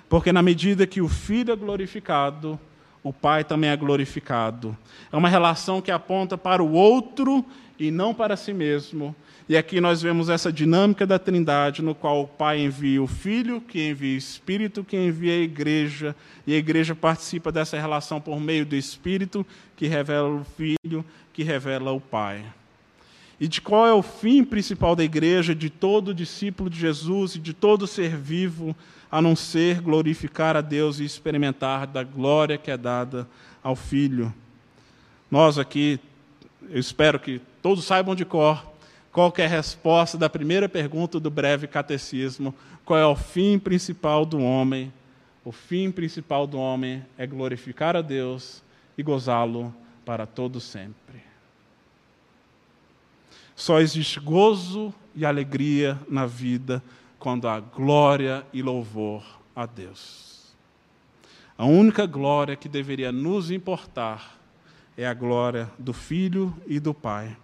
Porque 0.08 0.32
na 0.32 0.42
medida 0.42 0.88
que 0.88 1.02
o 1.02 1.10
Filho 1.10 1.52
é 1.52 1.56
glorificado, 1.58 2.58
o 3.04 3.12
Pai 3.12 3.44
também 3.44 3.70
é 3.70 3.76
glorificado. 3.76 4.78
É 5.12 5.18
uma 5.18 5.28
relação 5.28 5.82
que 5.82 5.92
aponta 5.92 6.38
para 6.38 6.64
o 6.64 6.72
outro 6.72 7.44
e 7.78 7.92
não 7.92 8.14
para 8.14 8.38
si 8.38 8.54
mesmo. 8.54 9.14
E 9.50 9.56
aqui 9.56 9.80
nós 9.80 10.02
vemos 10.02 10.28
essa 10.28 10.52
dinâmica 10.52 11.08
da 11.08 11.18
Trindade, 11.18 11.82
no 11.82 11.96
qual 11.96 12.24
o 12.24 12.28
Pai 12.28 12.60
envia 12.60 13.02
o 13.02 13.08
Filho, 13.08 13.62
que 13.62 13.90
envia 13.90 14.16
o 14.16 14.18
Espírito, 14.18 14.84
que 14.84 14.98
envia 14.98 15.34
a 15.34 15.38
Igreja, 15.38 16.16
e 16.46 16.54
a 16.54 16.58
Igreja 16.58 16.94
participa 16.94 17.52
dessa 17.52 17.80
relação 17.80 18.20
por 18.20 18.40
meio 18.42 18.66
do 18.66 18.76
Espírito, 18.76 19.46
que 19.78 19.88
revela 19.88 20.28
o 20.28 20.44
Filho, 20.44 21.06
que 21.32 21.44
revela 21.44 21.92
o 21.94 22.02
Pai 22.02 22.44
e 23.40 23.48
de 23.48 23.62
qual 23.62 23.86
é 23.86 23.94
o 23.94 24.02
fim 24.02 24.44
principal 24.44 24.96
da 24.96 25.04
igreja, 25.04 25.54
de 25.54 25.70
todo 25.70 26.14
discípulo 26.14 26.70
de 26.70 26.80
Jesus 26.80 27.36
e 27.36 27.40
de 27.40 27.54
todo 27.54 27.86
ser 27.86 28.16
vivo, 28.16 28.76
a 29.12 29.22
não 29.22 29.36
ser 29.36 29.80
glorificar 29.80 30.56
a 30.58 30.62
Deus 30.62 31.00
e 31.00 31.06
experimentar 31.06 31.86
da 31.86 32.04
glória 32.04 32.58
que 32.58 32.72
é 32.72 32.78
dada 32.78 33.28
ao 33.64 33.76
Filho. 33.76 34.34
Nós 35.30 35.60
aqui, 35.60 36.00
eu 36.70 36.80
espero 36.80 37.20
que 37.20 37.40
todos 37.62 37.86
saibam 37.86 38.16
de 38.16 38.26
cor 38.26 38.77
qual 39.18 39.34
é 39.38 39.46
a 39.46 39.50
resposta 39.50 40.16
da 40.16 40.30
primeira 40.30 40.70
pergunta 40.70 41.20
do 41.20 41.32
breve 41.32 41.66
catecismo: 41.66 42.54
qual 42.86 43.00
é 43.00 43.06
o 43.08 43.16
fim 43.16 43.58
principal 43.58 44.24
do 44.24 44.40
homem? 44.40 44.94
O 45.44 45.52
fim 45.52 45.90
principal 45.90 46.46
do 46.46 46.60
homem 46.60 47.04
é 47.18 47.26
glorificar 47.26 47.96
a 47.96 48.04
Deus 48.04 48.62
e 48.96 49.02
gozá-lo 49.02 49.74
para 50.06 50.28
todo 50.28 50.60
sempre. 50.60 51.24
Só 53.56 53.80
existe 53.80 54.20
gozo 54.20 54.94
e 55.16 55.26
alegria 55.26 56.00
na 56.08 56.28
vida 56.28 56.84
quando 57.18 57.48
há 57.48 57.60
glória 57.60 58.46
e 58.54 58.62
louvor 58.62 59.24
a 59.56 59.66
Deus. 59.66 60.56
A 61.58 61.66
única 61.66 62.06
glória 62.06 62.56
que 62.56 62.70
deveria 62.70 63.12
nos 63.12 63.50
importar 63.50 64.38
é 64.96 65.08
a 65.08 65.14
glória 65.16 65.68
do 65.80 65.92
Filho 65.92 66.56
e 66.68 66.80
do 66.80 66.94
Pai. 66.94 67.36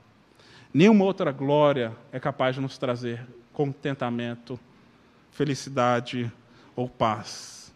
Nenhuma 0.74 1.06
outra 1.06 1.32
glória 1.32 1.96
é 2.12 2.20
capaz 2.20 2.56
de 2.56 2.62
nos 2.62 2.78
trazer 2.78 3.26
contentamento, 3.52 4.60
felicidade 5.32 6.32
ou 6.76 6.90
paz. 6.90 7.74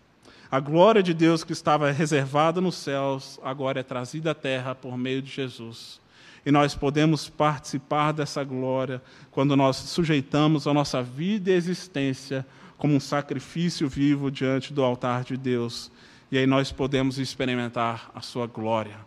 A 0.49 0.59
glória 0.59 1.03
de 1.03 1.13
Deus 1.13 1.43
que 1.43 1.53
estava 1.53 1.91
reservada 1.91 2.59
nos 2.59 2.75
céus 2.75 3.39
agora 3.43 3.81
é 3.81 3.83
trazida 3.83 4.31
à 4.31 4.35
terra 4.35 4.73
por 4.73 4.97
meio 4.97 5.21
de 5.21 5.29
Jesus 5.29 5.99
e 6.47 6.51
nós 6.51 6.73
podemos 6.73 7.27
participar 7.27 8.13
dessa 8.13 8.41
glória 8.41 9.01
quando 9.31 9.53
nós 9.53 9.75
sujeitamos 9.75 10.65
a 10.65 10.73
nossa 10.73 11.03
vida 11.03 11.51
e 11.51 11.53
existência 11.53 12.47
como 12.77 12.95
um 12.95 13.01
sacrifício 13.01 13.89
vivo 13.89 14.31
diante 14.31 14.71
do 14.71 14.81
altar 14.81 15.25
de 15.25 15.35
Deus. 15.35 15.91
E 16.31 16.37
aí 16.37 16.47
nós 16.47 16.71
podemos 16.71 17.19
experimentar 17.19 18.09
a 18.15 18.21
sua 18.21 18.47
glória. 18.47 19.06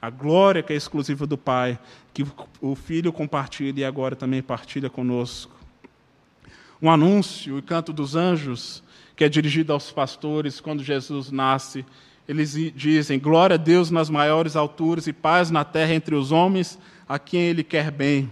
A 0.00 0.10
glória 0.10 0.62
que 0.62 0.72
é 0.72 0.76
exclusiva 0.76 1.26
do 1.26 1.36
Pai, 1.36 1.78
que 2.14 2.24
o 2.60 2.74
Filho 2.74 3.12
compartilha 3.12 3.80
e 3.80 3.84
agora 3.84 4.14
também 4.14 4.42
partilha 4.42 4.88
conosco. 4.88 5.56
Um 6.80 6.90
anúncio, 6.90 7.58
o 7.58 7.62
canto 7.62 7.92
dos 7.92 8.14
anjos, 8.14 8.82
que 9.16 9.24
é 9.24 9.28
dirigido 9.28 9.72
aos 9.72 9.90
pastores 9.90 10.60
quando 10.60 10.84
Jesus 10.84 11.30
nasce 11.30 11.84
eles 12.28 12.52
dizem: 12.76 13.18
Glória 13.18 13.54
a 13.54 13.56
Deus 13.56 13.90
nas 13.90 14.10
maiores 14.10 14.54
alturas 14.54 15.06
e 15.06 15.12
paz 15.14 15.50
na 15.50 15.64
terra 15.64 15.94
entre 15.94 16.14
os 16.14 16.30
homens 16.30 16.78
a 17.08 17.18
quem 17.18 17.40
Ele 17.40 17.64
quer 17.64 17.90
bem. 17.90 18.30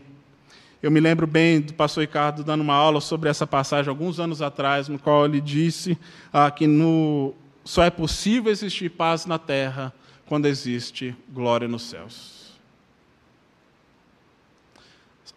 Eu 0.82 0.90
me 0.90 1.00
lembro 1.00 1.26
bem 1.26 1.62
do 1.62 1.72
pastor 1.72 2.02
Ricardo 2.02 2.44
dando 2.44 2.60
uma 2.60 2.74
aula 2.74 3.00
sobre 3.00 3.30
essa 3.30 3.46
passagem 3.46 3.88
alguns 3.88 4.20
anos 4.20 4.42
atrás, 4.42 4.88
no 4.88 4.98
qual 4.98 5.24
ele 5.24 5.40
disse 5.40 5.98
ah, 6.30 6.50
que 6.50 6.66
no, 6.66 7.34
só 7.64 7.82
é 7.82 7.90
possível 7.90 8.52
existir 8.52 8.90
paz 8.90 9.24
na 9.24 9.38
terra 9.38 9.92
quando 10.26 10.46
existe 10.46 11.16
glória 11.32 11.68
nos 11.68 11.82
céus. 11.82 12.52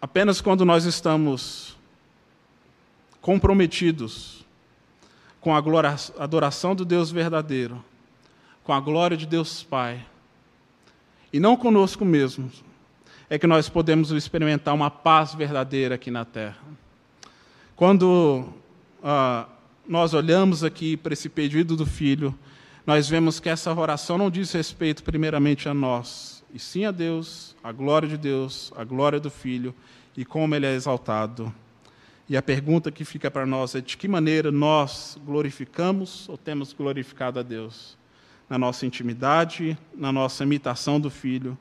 Apenas 0.02 0.42
quando 0.42 0.66
nós 0.66 0.86
estamos 0.86 1.78
comprometidos 3.22 4.46
com 5.42 5.54
a 5.56 5.62
adoração 6.18 6.76
do 6.76 6.84
Deus 6.84 7.12
verdadeiro, 7.12 7.84
com 8.64 8.74
a 8.74 8.80
glória 8.80 9.16
de 9.16 9.26
Deus 9.26 9.64
Pai, 9.64 10.06
e 11.32 11.40
não 11.40 11.56
conosco 11.56 12.04
mesmos, 12.04 12.64
é 13.30 13.38
que 13.38 13.46
nós 13.46 13.70
podemos 13.70 14.12
experimentar 14.12 14.74
uma 14.74 14.90
paz 14.90 15.36
verdadeira 15.36 15.96
aqui 15.96 16.10
na 16.10 16.26
terra. 16.26 16.58
Quando 17.76 18.48
ah, 19.04 19.46
nós 19.88 20.14
olhamos 20.14 20.64
aqui 20.64 20.98
para 20.98 21.14
esse 21.14 21.30
pedido 21.30 21.76
do 21.76 21.86
Filho, 21.86 22.38
nós 22.90 23.08
vemos 23.08 23.40
que 23.40 23.48
essa 23.50 23.72
oração 23.72 24.18
não 24.18 24.32
diz 24.32 24.52
respeito 24.52 25.04
primeiramente 25.04 25.70
a 25.70 25.76
nós, 25.76 26.44
e 26.52 26.58
sim 26.58 26.86
a 26.86 26.92
Deus, 26.92 27.56
a 27.64 27.72
glória 27.72 28.10
de 28.10 28.18
Deus, 28.18 28.74
a 28.76 28.84
glória 28.84 29.20
do 29.20 29.30
Filho 29.30 29.76
e 30.18 30.26
como 30.26 30.56
ele 30.56 30.66
é 30.66 30.74
exaltado. 30.74 31.54
E 32.28 32.36
a 32.36 32.42
pergunta 32.42 32.92
que 32.92 33.06
fica 33.06 33.30
para 33.30 33.46
nós 33.46 33.76
é 33.76 33.80
de 33.80 33.96
que 33.96 34.08
maneira 34.08 34.52
nós 34.52 35.20
glorificamos 35.24 36.28
ou 36.28 36.36
temos 36.36 36.74
glorificado 36.74 37.40
a 37.40 37.44
Deus? 37.44 37.96
na 38.50 38.58
nossa 38.58 38.84
intimidade, 38.88 39.78
na 39.96 40.12
nossa 40.12 40.44
imitação 40.44 41.00
do 41.00 41.12
Filho, 41.12 41.56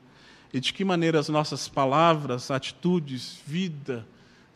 e 0.51 0.59
de 0.59 0.73
que 0.73 0.83
maneira 0.83 1.19
as 1.19 1.29
nossas 1.29 1.67
palavras, 1.67 2.49
atitudes, 2.49 3.39
vida, 3.45 4.03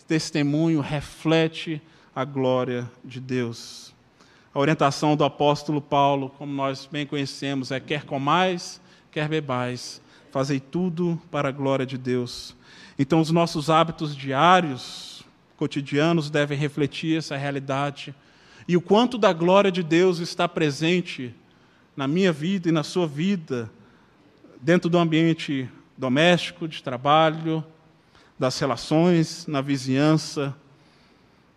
testemunho 0.08 0.82
reflete 0.82 1.80
a 2.16 2.26
glória 2.26 2.90
de 3.06 3.20
Deus. 3.20 3.92
A 4.54 4.60
orientação 4.60 5.16
do 5.16 5.24
apóstolo 5.24 5.82
Paulo, 5.82 6.30
como 6.38 6.54
nós 6.54 6.88
bem 6.92 7.08
conhecemos, 7.08 7.72
é 7.72 7.80
quer 7.80 8.06
comais, 8.06 8.80
quer 9.12 9.28
bebais, 9.28 10.00
fazei 10.32 10.60
tudo 10.60 11.20
para 11.32 11.50
a 11.50 11.52
glória 11.52 11.86
de 11.86 11.98
Deus. 11.98 12.56
Então 13.00 13.20
os 13.20 13.32
nossos 13.32 13.72
hábitos 13.72 14.16
diários, 14.16 15.24
cotidianos 15.58 16.30
devem 16.30 16.58
refletir 16.58 17.18
essa 17.18 17.36
realidade 17.36 18.13
e 18.68 18.78
o 18.78 18.82
quanto 18.82 19.18
da 19.18 19.34
glória 19.34 19.72
de 19.72 19.82
Deus 19.82 20.20
está 20.20 20.48
presente 20.48 21.34
na 21.98 22.08
minha 22.08 22.32
vida 22.32 22.70
e 22.70 22.72
na 22.72 22.84
sua 22.84 23.08
vida, 23.08 23.72
dentro 24.62 24.88
do 24.89 25.00
ambiente 25.00 25.68
doméstico, 25.98 26.68
de 26.68 26.82
trabalho, 26.82 27.63
das 28.38 28.60
relações, 28.60 29.48
na 29.48 29.62
vizinhança, 29.62 30.56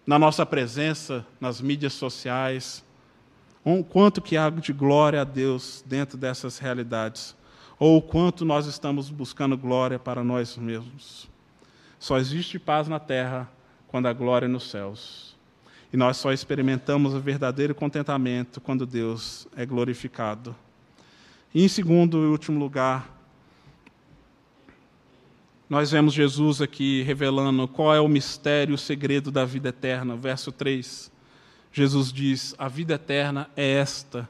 na 0.07 0.19
nossa 0.19 0.47
presença 0.47 1.27
nas 1.39 1.61
mídias 1.61 1.93
sociais. 1.93 2.86
O 3.69 3.83
quanto 3.83 4.23
que 4.23 4.37
há 4.37 4.49
de 4.49 4.73
glória 4.73 5.21
a 5.21 5.25
Deus 5.25 5.83
dentro 5.85 6.17
dessas 6.17 6.57
realidades, 6.57 7.35
ou 7.81 7.97
o 7.97 8.01
quanto 8.01 8.45
nós 8.45 8.65
estamos 8.67 9.11
buscando 9.11 9.59
glória 9.59 9.99
para 9.99 10.23
nós 10.23 10.57
mesmos. 10.57 11.29
Só 11.99 12.17
existe 12.17 12.61
paz 12.61 12.87
na 12.87 13.01
terra 13.01 13.51
quando 13.89 14.07
há 14.07 14.13
glória 14.13 14.47
nos 14.47 14.71
céus. 14.71 15.35
E 15.93 15.97
nós 15.97 16.17
só 16.17 16.33
experimentamos 16.33 17.13
o 17.13 17.19
verdadeiro 17.19 17.75
contentamento 17.75 18.61
quando 18.61 18.87
Deus 18.87 19.49
é 19.57 19.67
glorificado. 19.67 20.55
E 21.53 21.65
em 21.65 21.69
segundo 21.69 22.19
e 22.19 22.27
último 22.29 22.61
lugar, 22.61 23.13
nós 25.69 25.91
vemos 25.91 26.15
Jesus 26.15 26.63
aqui 26.63 27.03
revelando 27.03 27.67
qual 27.67 27.93
é 27.93 28.01
o 28.01 28.07
mistério, 28.07 28.77
o 28.77 28.79
segredo 28.79 29.33
da 29.33 29.45
vida 29.45 29.71
eterna. 29.71 30.15
Verso 30.15 30.53
3. 30.53 31.16
Jesus 31.77 32.11
diz: 32.11 32.55
a 32.57 32.69
vida 32.69 32.95
eterna 32.95 33.51
é 33.55 33.73
esta, 33.73 34.27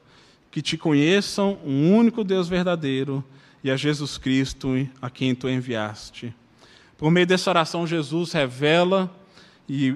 que 0.50 0.61
te 0.61 0.76
conheçam 0.76 1.56
um 1.64 1.94
único 1.94 2.24
Deus 2.24 2.48
verdadeiro 2.48 3.24
e 3.62 3.70
a 3.70 3.76
Jesus 3.76 4.18
Cristo 4.18 4.70
a 5.00 5.09
quem 5.09 5.32
tu 5.32 5.48
enviaste. 5.48 6.35
Por 6.98 7.09
meio 7.09 7.24
dessa 7.24 7.48
oração, 7.48 7.87
Jesus 7.87 8.32
revela 8.32 9.09
e, 9.68 9.94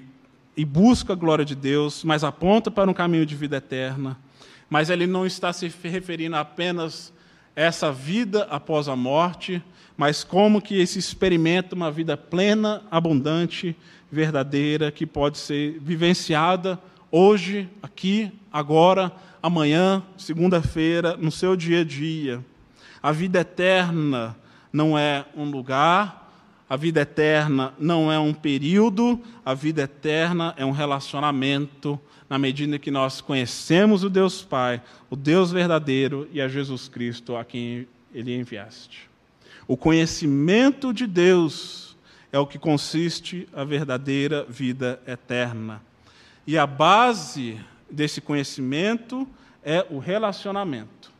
e 0.57 0.65
busca 0.65 1.13
a 1.13 1.17
glória 1.17 1.45
de 1.45 1.57
Deus, 1.57 2.05
mas 2.05 2.23
aponta 2.23 2.71
para 2.71 2.89
um 2.89 2.95
caminho 2.95 3.27
de 3.27 3.35
vida 3.35 3.57
eterna. 3.57 4.17
Mas 4.69 4.89
ele 4.89 5.09
não 5.09 5.27
está 5.27 5.53
se 5.53 5.67
referindo 5.83 6.37
apenas 6.37 7.13
a 7.57 7.63
essa 7.63 7.91
vida 7.91 8.45
após 8.45 8.87
a 8.87 8.95
morte, 8.95 9.61
mas 9.97 10.23
como 10.23 10.63
que 10.63 10.87
se 10.87 11.01
experimenta 11.01 11.75
uma 11.75 11.91
vida 11.91 12.17
plena, 12.17 12.81
abundante, 12.89 13.77
verdadeira, 14.09 14.93
que 14.93 15.05
pode 15.05 15.37
ser 15.37 15.81
vivenciada 15.81 16.79
hoje, 17.11 17.69
aqui, 17.83 18.33
agora, 18.53 19.13
amanhã, 19.43 20.03
segunda-feira, 20.17 21.17
no 21.17 21.31
seu 21.31 21.57
dia 21.57 21.81
a 21.81 21.85
dia. 21.85 22.45
A 23.03 23.13
vida 23.13 23.41
eterna 23.41 24.37
não 24.73 24.99
é 24.99 25.25
um 25.37 25.51
lugar, 25.51 26.21
a 26.69 26.77
vida 26.77 27.01
eterna 27.01 27.75
não 27.79 28.13
é 28.13 28.19
um 28.19 28.33
período, 28.33 29.21
a 29.45 29.55
vida 29.55 29.83
eterna 29.83 30.55
é 30.57 30.65
um 30.65 30.71
relacionamento, 30.71 31.99
na 32.29 32.39
medida 32.39 32.79
que 32.79 32.93
nós 32.93 33.21
conhecemos 33.21 34.05
o 34.05 34.09
Deus 34.09 34.41
Pai, 34.41 34.81
o 35.11 35.17
Deus 35.17 35.51
verdadeiro 35.51 36.29
e 36.33 36.41
a 36.41 36.47
Jesus 36.47 36.87
Cristo 36.87 37.35
a 37.35 37.45
quem 37.45 37.89
ele 38.15 38.37
enviaste. 38.37 39.11
O 39.67 39.77
conhecimento 39.77 40.95
de 40.95 41.09
Deus 41.09 41.97
é 42.33 42.39
o 42.39 42.47
que 42.47 42.59
consiste 42.59 43.49
a 43.53 43.65
verdadeira 43.65 44.47
vida 44.49 45.03
eterna. 45.09 45.83
E 46.47 46.57
a 46.57 46.67
base 46.67 47.61
desse 47.91 48.21
conhecimento 48.21 49.29
é 49.63 49.87
o 49.91 49.99
relacionamento. 49.99 51.11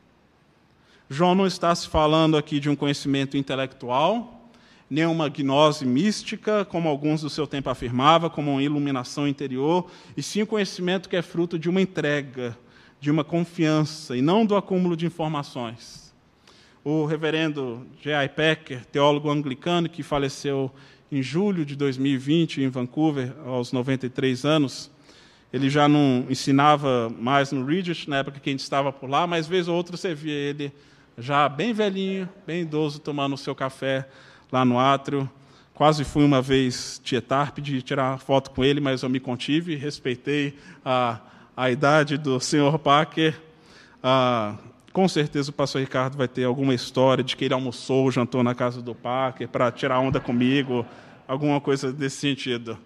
João 1.09 1.35
não 1.35 1.47
está 1.47 1.75
se 1.75 1.89
falando 1.89 2.37
aqui 2.37 2.61
de 2.61 2.71
um 2.71 2.77
conhecimento 2.77 3.37
intelectual, 3.37 4.49
nem 4.89 5.07
uma 5.07 5.29
gnose 5.29 5.85
mística, 5.85 6.65
como 6.65 6.89
alguns 6.89 7.21
do 7.21 7.31
seu 7.31 7.47
tempo 7.47 7.69
afirmavam, 7.69 8.31
como 8.31 8.53
uma 8.53 8.63
iluminação 8.63 9.27
interior, 9.27 9.91
e 10.17 10.23
sim 10.23 10.43
um 10.43 10.47
conhecimento 10.47 11.09
que 11.09 11.17
é 11.17 11.23
fruto 11.23 11.59
de 11.59 11.69
uma 11.69 11.81
entrega, 11.81 12.57
de 13.01 13.11
uma 13.11 13.25
confiança, 13.25 14.17
e 14.17 14.23
não 14.23 14.47
do 14.47 14.57
acúmulo 14.57 14.97
de 14.97 15.07
informações. 15.07 16.13
O 16.83 17.05
reverendo 17.05 17.87
J.I. 18.03 18.29
Packer, 18.29 18.85
teólogo 18.87 19.31
anglicano 19.31 19.89
que 19.89 20.03
faleceu 20.03 20.71
em 21.11 21.23
julho 21.23 21.65
de 21.65 21.77
2020 21.77 22.63
em 22.63 22.69
Vancouver, 22.69 23.35
aos 23.45 23.73
93 23.73 24.45
anos, 24.45 24.91
ele 25.53 25.69
já 25.69 25.89
não 25.89 26.27
ensinava 26.29 27.11
mais 27.19 27.51
no 27.51 27.65
Regis, 27.65 28.07
na 28.07 28.19
época 28.19 28.39
que 28.39 28.49
a 28.51 28.53
gente 28.53 28.61
estava 28.61 28.93
por 28.93 29.11
lá, 29.11 29.27
mas 29.27 29.47
vez 29.47 29.69
ou 29.69 29.77
outra 29.77 29.97
você 29.97 30.15
via 30.15 30.33
ele 30.33 30.73
já 31.19 31.49
bem 31.49 31.73
velhinho, 31.73 32.29
bem 32.47 32.63
idoso, 32.63 32.99
tomando 33.01 33.35
o 33.35 33.39
seu 33.39 33.55
café 33.55 34.09
lá 34.51 34.65
no 34.65 34.79
átrio. 34.79 35.29
Quase 35.75 36.05
fui 36.05 36.25
uma 36.25 36.41
vez 36.41 37.01
tietar, 37.03 37.53
pedi 37.53 37.83
tirar 37.83 38.19
foto 38.19 38.51
com 38.51 38.65
ele, 38.65 38.81
mas 38.81 39.03
eu 39.03 39.09
me 39.09 39.19
contive, 39.19 39.75
respeitei 39.77 40.57
a, 40.85 41.19
a 41.57 41.71
idade 41.71 42.17
do 42.17 42.39
senhor 42.39 42.79
Packer. 42.79 43.41
Ah, 44.03 44.57
com 44.93 45.09
certeza 45.09 45.51
o 45.51 45.55
pastor 45.55 45.81
Ricardo 45.81 46.17
vai 46.17 46.29
ter 46.29 46.45
alguma 46.45 46.75
história 46.75 47.25
de 47.25 47.37
que 47.37 47.45
ele 47.45 47.55
almoçou, 47.55 48.11
jantou 48.11 48.43
na 48.43 48.55
casa 48.55 48.83
do 48.83 48.95
Packer 48.95 49.49
para 49.49 49.71
tirar 49.71 50.01
onda 50.01 50.21
comigo, 50.21 50.85
alguma 51.27 51.61
coisa 51.61 51.93
desse 51.93 52.17
sentido. 52.17 52.79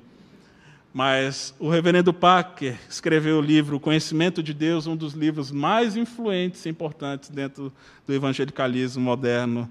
Mas 0.94 1.52
o 1.58 1.68
reverendo 1.68 2.14
Packer 2.14 2.78
escreveu 2.88 3.38
o 3.38 3.42
livro 3.42 3.80
Conhecimento 3.80 4.40
de 4.40 4.54
Deus, 4.54 4.86
um 4.86 4.94
dos 4.94 5.12
livros 5.12 5.50
mais 5.50 5.96
influentes 5.96 6.64
e 6.64 6.68
importantes 6.68 7.30
dentro 7.30 7.72
do 8.06 8.14
evangelicalismo 8.14 9.02
moderno. 9.02 9.68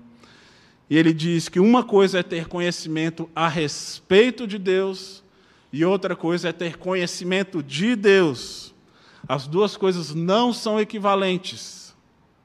E 0.89 0.97
ele 0.97 1.13
diz 1.13 1.47
que 1.47 1.61
uma 1.61 1.81
coisa 1.81 2.19
é 2.19 2.23
ter 2.23 2.49
conhecimento 2.49 3.29
a 3.33 3.47
respeito 3.47 4.45
de 4.45 4.57
Deus 4.57 5.23
e 5.71 5.85
outra 5.85 6.13
coisa 6.13 6.49
é 6.49 6.51
ter 6.51 6.75
conhecimento 6.75 7.63
de 7.63 7.95
Deus. 7.95 8.75
As 9.25 9.47
duas 9.47 9.77
coisas 9.77 10.13
não 10.13 10.51
são 10.51 10.77
equivalentes, 10.77 11.95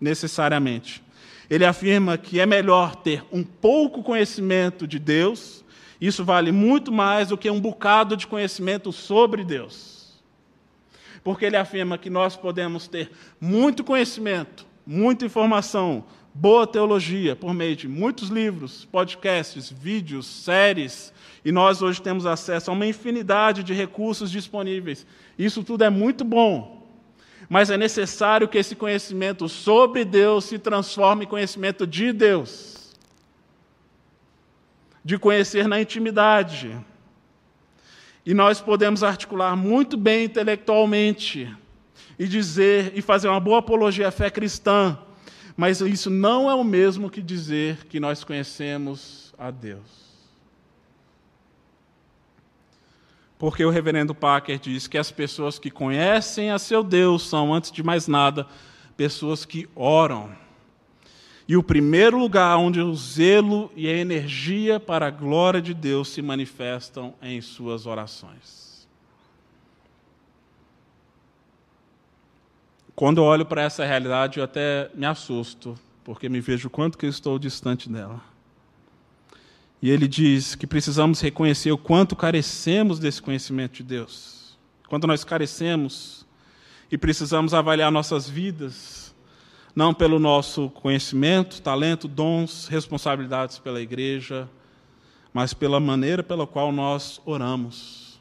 necessariamente. 0.00 1.02
Ele 1.50 1.64
afirma 1.64 2.16
que 2.16 2.38
é 2.38 2.46
melhor 2.46 2.94
ter 2.94 3.24
um 3.32 3.42
pouco 3.42 4.04
conhecimento 4.04 4.86
de 4.86 5.00
Deus 5.00 5.64
isso 6.00 6.24
vale 6.24 6.52
muito 6.52 6.92
mais 6.92 7.28
do 7.28 7.38
que 7.38 7.50
um 7.50 7.60
bocado 7.60 8.16
de 8.16 8.26
conhecimento 8.26 8.92
sobre 8.92 9.44
Deus. 9.44 10.22
Porque 11.24 11.44
ele 11.44 11.56
afirma 11.56 11.98
que 11.98 12.08
nós 12.08 12.36
podemos 12.36 12.86
ter 12.86 13.10
muito 13.40 13.82
conhecimento, 13.82 14.64
muita 14.86 15.26
informação, 15.26 16.04
boa 16.32 16.66
teologia 16.66 17.34
por 17.34 17.52
meio 17.52 17.74
de 17.74 17.88
muitos 17.88 18.28
livros, 18.28 18.84
podcasts, 18.84 19.70
vídeos, 19.70 20.26
séries, 20.26 21.12
e 21.44 21.50
nós 21.50 21.82
hoje 21.82 22.00
temos 22.00 22.26
acesso 22.26 22.70
a 22.70 22.74
uma 22.74 22.86
infinidade 22.86 23.64
de 23.64 23.74
recursos 23.74 24.30
disponíveis. 24.30 25.04
Isso 25.36 25.64
tudo 25.64 25.82
é 25.82 25.90
muito 25.90 26.24
bom. 26.24 26.78
Mas 27.48 27.70
é 27.70 27.76
necessário 27.76 28.46
que 28.46 28.58
esse 28.58 28.76
conhecimento 28.76 29.48
sobre 29.48 30.04
Deus 30.04 30.44
se 30.44 30.58
transforme 30.58 31.24
em 31.24 31.28
conhecimento 31.28 31.86
de 31.86 32.12
Deus 32.12 32.77
de 35.08 35.18
conhecer 35.18 35.66
na 35.66 35.80
intimidade. 35.80 36.78
E 38.26 38.34
nós 38.34 38.60
podemos 38.60 39.02
articular 39.02 39.56
muito 39.56 39.96
bem 39.96 40.24
intelectualmente 40.24 41.50
e 42.18 42.28
dizer 42.28 42.92
e 42.94 43.00
fazer 43.00 43.26
uma 43.26 43.40
boa 43.40 43.60
apologia 43.60 44.08
à 44.08 44.10
fé 44.10 44.28
cristã, 44.28 44.98
mas 45.56 45.80
isso 45.80 46.10
não 46.10 46.50
é 46.50 46.54
o 46.54 46.62
mesmo 46.62 47.08
que 47.08 47.22
dizer 47.22 47.86
que 47.86 47.98
nós 47.98 48.22
conhecemos 48.22 49.32
a 49.38 49.50
Deus. 49.50 49.80
Porque 53.38 53.64
o 53.64 53.70
reverendo 53.70 54.14
Packer 54.14 54.58
diz 54.58 54.86
que 54.86 54.98
as 54.98 55.10
pessoas 55.10 55.58
que 55.58 55.70
conhecem 55.70 56.50
a 56.50 56.58
seu 56.58 56.84
Deus 56.84 57.26
são, 57.26 57.54
antes 57.54 57.72
de 57.72 57.82
mais 57.82 58.06
nada, 58.06 58.46
pessoas 58.94 59.46
que 59.46 59.66
oram. 59.74 60.30
E 61.48 61.56
o 61.56 61.62
primeiro 61.62 62.18
lugar 62.18 62.58
onde 62.58 62.78
o 62.78 62.94
zelo 62.94 63.72
e 63.74 63.88
a 63.88 63.96
energia 63.96 64.78
para 64.78 65.06
a 65.06 65.10
glória 65.10 65.62
de 65.62 65.72
Deus 65.72 66.08
se 66.08 66.20
manifestam 66.20 67.14
é 67.22 67.32
em 67.32 67.40
suas 67.40 67.86
orações. 67.86 68.86
Quando 72.94 73.18
eu 73.18 73.24
olho 73.24 73.46
para 73.46 73.62
essa 73.62 73.82
realidade, 73.82 74.38
eu 74.38 74.44
até 74.44 74.90
me 74.94 75.06
assusto, 75.06 75.78
porque 76.04 76.28
me 76.28 76.38
vejo 76.38 76.68
quanto 76.68 76.98
que 76.98 77.06
eu 77.06 77.10
estou 77.10 77.38
distante 77.38 77.88
dela. 77.88 78.20
E 79.80 79.88
ele 79.88 80.06
diz 80.06 80.54
que 80.54 80.66
precisamos 80.66 81.18
reconhecer 81.20 81.72
o 81.72 81.78
quanto 81.78 82.14
carecemos 82.14 82.98
desse 82.98 83.22
conhecimento 83.22 83.76
de 83.76 83.84
Deus. 83.84 84.58
Quanto 84.86 85.06
nós 85.06 85.24
carecemos 85.24 86.26
e 86.90 86.98
precisamos 86.98 87.54
avaliar 87.54 87.90
nossas 87.90 88.28
vidas 88.28 89.07
não 89.74 89.94
pelo 89.94 90.18
nosso 90.18 90.70
conhecimento, 90.70 91.62
talento, 91.62 92.08
dons, 92.08 92.66
responsabilidades 92.66 93.58
pela 93.58 93.80
igreja, 93.80 94.48
mas 95.32 95.54
pela 95.54 95.78
maneira 95.78 96.22
pela 96.22 96.46
qual 96.46 96.72
nós 96.72 97.20
oramos 97.24 98.20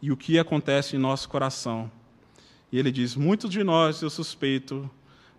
e 0.00 0.12
o 0.12 0.16
que 0.16 0.38
acontece 0.38 0.96
em 0.96 0.98
nosso 0.98 1.28
coração. 1.28 1.90
E 2.70 2.78
ele 2.78 2.92
diz: 2.92 3.16
muitos 3.16 3.50
de 3.50 3.64
nós, 3.64 4.02
eu 4.02 4.10
suspeito, 4.10 4.88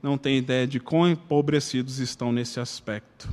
não 0.02 0.18
têm 0.18 0.38
ideia 0.38 0.66
de 0.66 0.80
quão 0.80 1.08
empobrecidos 1.08 2.00
estão 2.00 2.32
nesse 2.32 2.60
aspecto. 2.60 3.30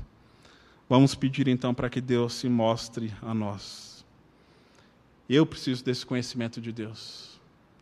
Vamos 0.88 1.14
pedir 1.14 1.48
então 1.48 1.72
para 1.72 1.88
que 1.88 2.00
Deus 2.00 2.34
se 2.34 2.48
mostre 2.48 3.12
a 3.22 3.32
nós. 3.32 4.04
Eu 5.28 5.46
preciso 5.46 5.82
desse 5.82 6.04
conhecimento 6.04 6.60
de 6.60 6.70
Deus. 6.70 7.31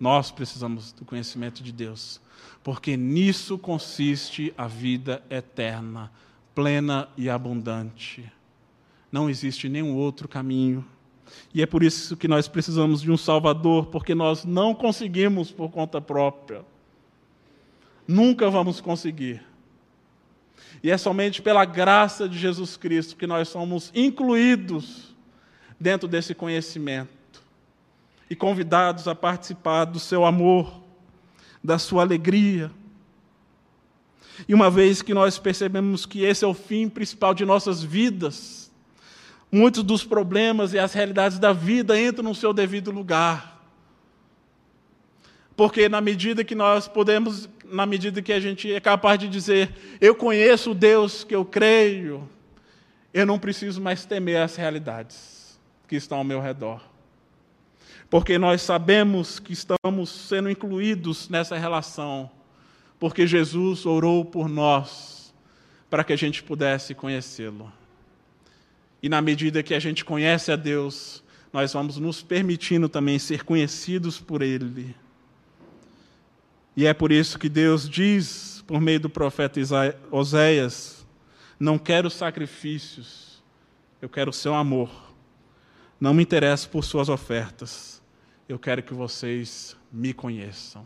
Nós 0.00 0.30
precisamos 0.30 0.90
do 0.92 1.04
conhecimento 1.04 1.62
de 1.62 1.70
Deus 1.70 2.20
porque 2.62 2.96
nisso 2.96 3.58
consiste 3.58 4.52
a 4.56 4.66
vida 4.66 5.22
eterna, 5.30 6.10
plena 6.54 7.08
e 7.16 7.30
abundante. 7.30 8.30
Não 9.10 9.30
existe 9.30 9.68
nenhum 9.68 9.96
outro 9.96 10.28
caminho. 10.28 10.84
E 11.54 11.62
é 11.62 11.66
por 11.66 11.82
isso 11.82 12.16
que 12.16 12.28
nós 12.28 12.48
precisamos 12.48 13.00
de 13.00 13.10
um 13.10 13.16
Salvador, 13.16 13.86
porque 13.86 14.14
nós 14.14 14.44
não 14.44 14.74
conseguimos 14.74 15.50
por 15.50 15.70
conta 15.70 16.00
própria. 16.00 16.64
Nunca 18.06 18.50
vamos 18.50 18.80
conseguir. 18.80 19.42
E 20.82 20.90
é 20.90 20.98
somente 20.98 21.40
pela 21.40 21.64
graça 21.64 22.28
de 22.28 22.38
Jesus 22.38 22.76
Cristo 22.76 23.16
que 23.16 23.26
nós 23.26 23.48
somos 23.48 23.90
incluídos 23.94 25.14
dentro 25.78 26.06
desse 26.08 26.34
conhecimento 26.34 27.19
e 28.30 28.36
convidados 28.36 29.08
a 29.08 29.14
participar 29.14 29.84
do 29.84 29.98
seu 29.98 30.24
amor 30.24 30.80
da 31.62 31.78
sua 31.78 32.02
alegria. 32.02 32.70
E 34.48 34.54
uma 34.54 34.70
vez 34.70 35.02
que 35.02 35.12
nós 35.12 35.38
percebemos 35.38 36.06
que 36.06 36.24
esse 36.24 36.44
é 36.44 36.48
o 36.48 36.54
fim 36.54 36.88
principal 36.88 37.34
de 37.34 37.44
nossas 37.44 37.82
vidas, 37.82 38.70
muitos 39.52 39.82
dos 39.82 40.04
problemas 40.04 40.72
e 40.72 40.78
as 40.78 40.94
realidades 40.94 41.38
da 41.38 41.52
vida 41.52 42.00
entram 42.00 42.24
no 42.24 42.34
seu 42.34 42.52
devido 42.52 42.90
lugar. 42.90 43.60
Porque 45.54 45.88
na 45.88 46.00
medida 46.00 46.42
que 46.42 46.54
nós 46.54 46.88
podemos, 46.88 47.48
na 47.66 47.84
medida 47.84 48.22
que 48.22 48.32
a 48.32 48.40
gente 48.40 48.72
é 48.72 48.80
capaz 48.80 49.18
de 49.18 49.28
dizer, 49.28 49.74
eu 50.00 50.14
conheço 50.14 50.70
o 50.70 50.74
Deus 50.74 51.22
que 51.22 51.34
eu 51.34 51.44
creio, 51.44 52.26
eu 53.12 53.26
não 53.26 53.38
preciso 53.38 53.80
mais 53.80 54.06
temer 54.06 54.40
as 54.40 54.56
realidades 54.56 55.60
que 55.86 55.96
estão 55.96 56.18
ao 56.18 56.24
meu 56.24 56.40
redor. 56.40 56.89
Porque 58.10 58.36
nós 58.36 58.60
sabemos 58.60 59.38
que 59.38 59.52
estamos 59.52 60.10
sendo 60.10 60.50
incluídos 60.50 61.28
nessa 61.28 61.56
relação, 61.56 62.28
porque 62.98 63.24
Jesus 63.24 63.86
orou 63.86 64.24
por 64.24 64.48
nós, 64.48 65.32
para 65.88 66.02
que 66.02 66.12
a 66.12 66.16
gente 66.16 66.42
pudesse 66.42 66.92
conhecê-lo. 66.92 67.72
E 69.00 69.08
na 69.08 69.22
medida 69.22 69.62
que 69.62 69.74
a 69.74 69.78
gente 69.78 70.04
conhece 70.04 70.50
a 70.50 70.56
Deus, 70.56 71.22
nós 71.52 71.72
vamos 71.72 71.96
nos 71.96 72.20
permitindo 72.20 72.88
também 72.88 73.18
ser 73.18 73.44
conhecidos 73.44 74.18
por 74.18 74.42
Ele. 74.42 74.94
E 76.76 76.86
é 76.86 76.92
por 76.92 77.12
isso 77.12 77.38
que 77.38 77.48
Deus 77.48 77.88
diz, 77.88 78.62
por 78.66 78.80
meio 78.80 79.00
do 79.00 79.10
profeta 79.10 79.60
Oséias: 80.10 81.06
Não 81.58 81.78
quero 81.78 82.10
sacrifícios, 82.10 83.42
eu 84.02 84.08
quero 84.08 84.30
o 84.30 84.34
seu 84.34 84.54
amor. 84.54 84.90
Não 86.00 86.14
me 86.14 86.22
interesso 86.22 86.68
por 86.70 86.82
suas 86.82 87.08
ofertas, 87.08 87.99
eu 88.50 88.58
quero 88.58 88.82
que 88.82 88.92
vocês 88.92 89.76
me 89.92 90.12
conheçam. 90.12 90.84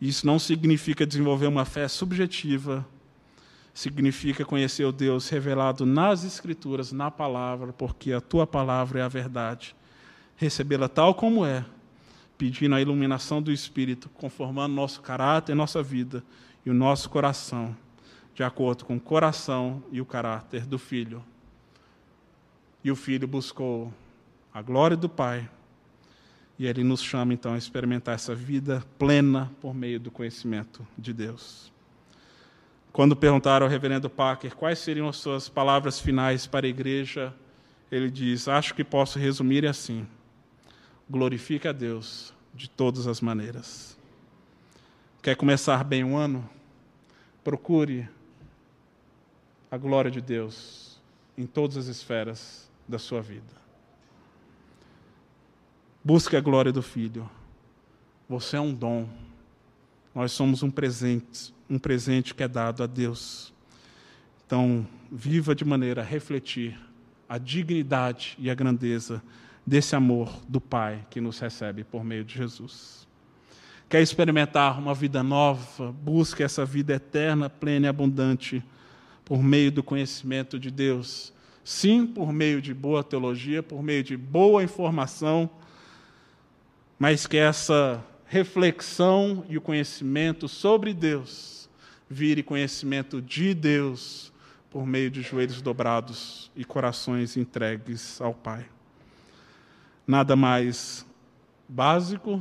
Isso 0.00 0.26
não 0.26 0.36
significa 0.36 1.06
desenvolver 1.06 1.46
uma 1.46 1.64
fé 1.64 1.86
subjetiva, 1.86 2.84
significa 3.72 4.44
conhecer 4.44 4.84
o 4.84 4.90
Deus 4.90 5.28
revelado 5.28 5.86
nas 5.86 6.24
Escrituras, 6.24 6.90
na 6.90 7.12
palavra, 7.12 7.72
porque 7.72 8.12
a 8.12 8.20
tua 8.20 8.44
palavra 8.44 8.98
é 8.98 9.02
a 9.02 9.08
verdade. 9.08 9.76
Recebê-la 10.34 10.88
tal 10.88 11.14
como 11.14 11.46
é, 11.46 11.64
pedindo 12.36 12.74
a 12.74 12.80
iluminação 12.80 13.40
do 13.40 13.52
Espírito, 13.52 14.08
conformando 14.08 14.74
nosso 14.74 15.00
caráter, 15.00 15.54
nossa 15.54 15.80
vida 15.80 16.24
e 16.66 16.70
o 16.70 16.74
nosso 16.74 17.08
coração, 17.08 17.76
de 18.34 18.42
acordo 18.42 18.84
com 18.84 18.96
o 18.96 19.00
coração 19.00 19.80
e 19.92 20.00
o 20.00 20.04
caráter 20.04 20.66
do 20.66 20.76
Filho. 20.76 21.24
E 22.82 22.90
o 22.90 22.96
Filho 22.96 23.28
buscou 23.28 23.94
a 24.52 24.60
glória 24.60 24.96
do 24.96 25.08
Pai. 25.08 25.48
E 26.58 26.66
ele 26.66 26.84
nos 26.84 27.02
chama 27.02 27.32
então 27.32 27.54
a 27.54 27.58
experimentar 27.58 28.14
essa 28.14 28.34
vida 28.34 28.84
plena 28.98 29.50
por 29.60 29.74
meio 29.74 29.98
do 29.98 30.10
conhecimento 30.10 30.86
de 30.96 31.12
Deus. 31.12 31.72
Quando 32.92 33.16
perguntaram 33.16 33.64
ao 33.64 33.70
reverendo 33.70 34.10
Parker 34.10 34.54
quais 34.54 34.78
seriam 34.78 35.08
as 35.08 35.16
suas 35.16 35.48
palavras 35.48 35.98
finais 35.98 36.46
para 36.46 36.66
a 36.66 36.68
igreja, 36.68 37.34
ele 37.90 38.10
diz: 38.10 38.48
Acho 38.48 38.74
que 38.74 38.84
posso 38.84 39.18
resumir 39.18 39.66
assim: 39.66 40.06
glorifique 41.08 41.66
a 41.66 41.72
Deus 41.72 42.34
de 42.54 42.68
todas 42.68 43.06
as 43.06 43.20
maneiras. 43.20 43.98
Quer 45.22 45.36
começar 45.36 45.82
bem 45.84 46.04
o 46.04 46.16
ano? 46.16 46.48
Procure 47.42 48.08
a 49.70 49.76
glória 49.78 50.10
de 50.10 50.20
Deus 50.20 51.00
em 51.36 51.46
todas 51.46 51.76
as 51.78 51.86
esferas 51.86 52.70
da 52.86 52.98
sua 52.98 53.22
vida. 53.22 53.61
Busque 56.04 56.36
a 56.36 56.40
glória 56.40 56.72
do 56.72 56.82
Filho. 56.82 57.30
Você 58.28 58.56
é 58.56 58.60
um 58.60 58.74
dom. 58.74 59.08
Nós 60.14 60.32
somos 60.32 60.62
um 60.62 60.70
presente 60.70 61.52
um 61.72 61.78
presente 61.78 62.34
que 62.34 62.42
é 62.42 62.48
dado 62.48 62.82
a 62.82 62.86
Deus. 62.86 63.50
Então, 64.44 64.86
viva 65.10 65.54
de 65.54 65.64
maneira 65.64 66.02
a 66.02 66.04
refletir 66.04 66.78
a 67.26 67.38
dignidade 67.38 68.36
e 68.38 68.50
a 68.50 68.54
grandeza 68.54 69.22
desse 69.66 69.96
amor 69.96 70.30
do 70.46 70.60
Pai 70.60 71.06
que 71.08 71.18
nos 71.18 71.38
recebe 71.38 71.82
por 71.82 72.04
meio 72.04 72.24
de 72.24 72.34
Jesus. 72.34 73.08
Quer 73.88 74.02
experimentar 74.02 74.78
uma 74.78 74.94
vida 74.94 75.22
nova? 75.22 75.92
Busque 75.92 76.42
essa 76.42 76.64
vida 76.66 76.92
eterna, 76.92 77.48
plena 77.48 77.86
e 77.86 77.88
abundante 77.88 78.62
por 79.24 79.42
meio 79.42 79.72
do 79.72 79.82
conhecimento 79.82 80.58
de 80.58 80.70
Deus. 80.70 81.32
Sim, 81.64 82.06
por 82.06 82.32
meio 82.34 82.60
de 82.60 82.74
boa 82.74 83.02
teologia, 83.02 83.62
por 83.62 83.82
meio 83.82 84.02
de 84.02 84.16
boa 84.16 84.62
informação, 84.62 85.48
mas 87.02 87.26
que 87.26 87.36
essa 87.36 88.00
reflexão 88.26 89.44
e 89.48 89.58
o 89.58 89.60
conhecimento 89.60 90.46
sobre 90.46 90.94
Deus 90.94 91.68
vire 92.08 92.44
conhecimento 92.44 93.20
de 93.20 93.54
Deus 93.54 94.32
por 94.70 94.86
meio 94.86 95.10
de 95.10 95.20
joelhos 95.20 95.60
dobrados 95.60 96.48
e 96.54 96.64
corações 96.64 97.36
entregues 97.36 98.20
ao 98.20 98.32
Pai. 98.32 98.64
Nada 100.06 100.36
mais 100.36 101.04
básico, 101.68 102.40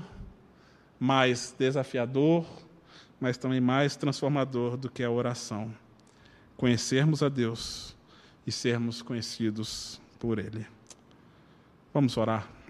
mais 0.99 1.55
desafiador, 1.57 2.45
mas 3.19 3.39
também 3.39 3.59
mais 3.59 3.95
transformador 3.95 4.77
do 4.77 4.91
que 4.91 5.03
a 5.03 5.09
oração. 5.09 5.73
Conhecermos 6.55 7.23
a 7.23 7.29
Deus 7.29 7.97
e 8.45 8.51
sermos 8.51 9.01
conhecidos 9.01 9.99
por 10.19 10.37
Ele. 10.37 10.67
Vamos 11.91 12.15
orar. 12.15 12.60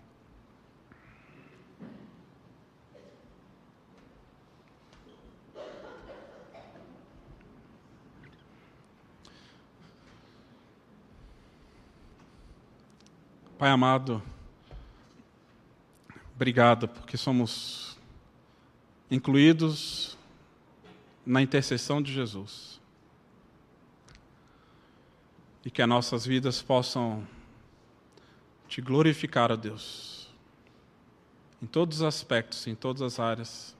Pai 13.62 13.69
amado, 13.69 14.24
obrigado 16.34 16.88
porque 16.88 17.15
somos 17.15 17.95
incluídos 19.12 20.17
na 21.24 21.43
intercessão 21.43 22.02
de 22.02 22.12
Jesus. 22.12 22.82
E 25.63 25.69
que 25.69 25.80
as 25.80 25.88
nossas 25.88 26.26
vidas 26.26 26.60
possam 26.60 27.24
te 28.67 28.82
glorificar, 28.82 29.52
ó 29.52 29.56
Deus, 29.56 30.28
em 31.62 31.67
todos 31.67 31.97
os 31.97 32.04
aspectos, 32.04 32.65
em 32.65 32.74
todas 32.74 33.04
as 33.04 33.19
áreas. 33.19 33.78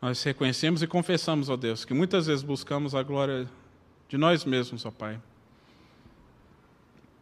Nós 0.00 0.22
reconhecemos 0.22 0.84
e 0.84 0.86
confessamos, 0.86 1.48
ó 1.48 1.56
Deus, 1.56 1.84
que 1.84 1.92
muitas 1.92 2.28
vezes 2.28 2.44
buscamos 2.44 2.94
a 2.94 3.02
glória 3.02 3.50
de 4.08 4.16
nós 4.16 4.44
mesmos, 4.44 4.86
ó 4.86 4.92
Pai 4.92 5.20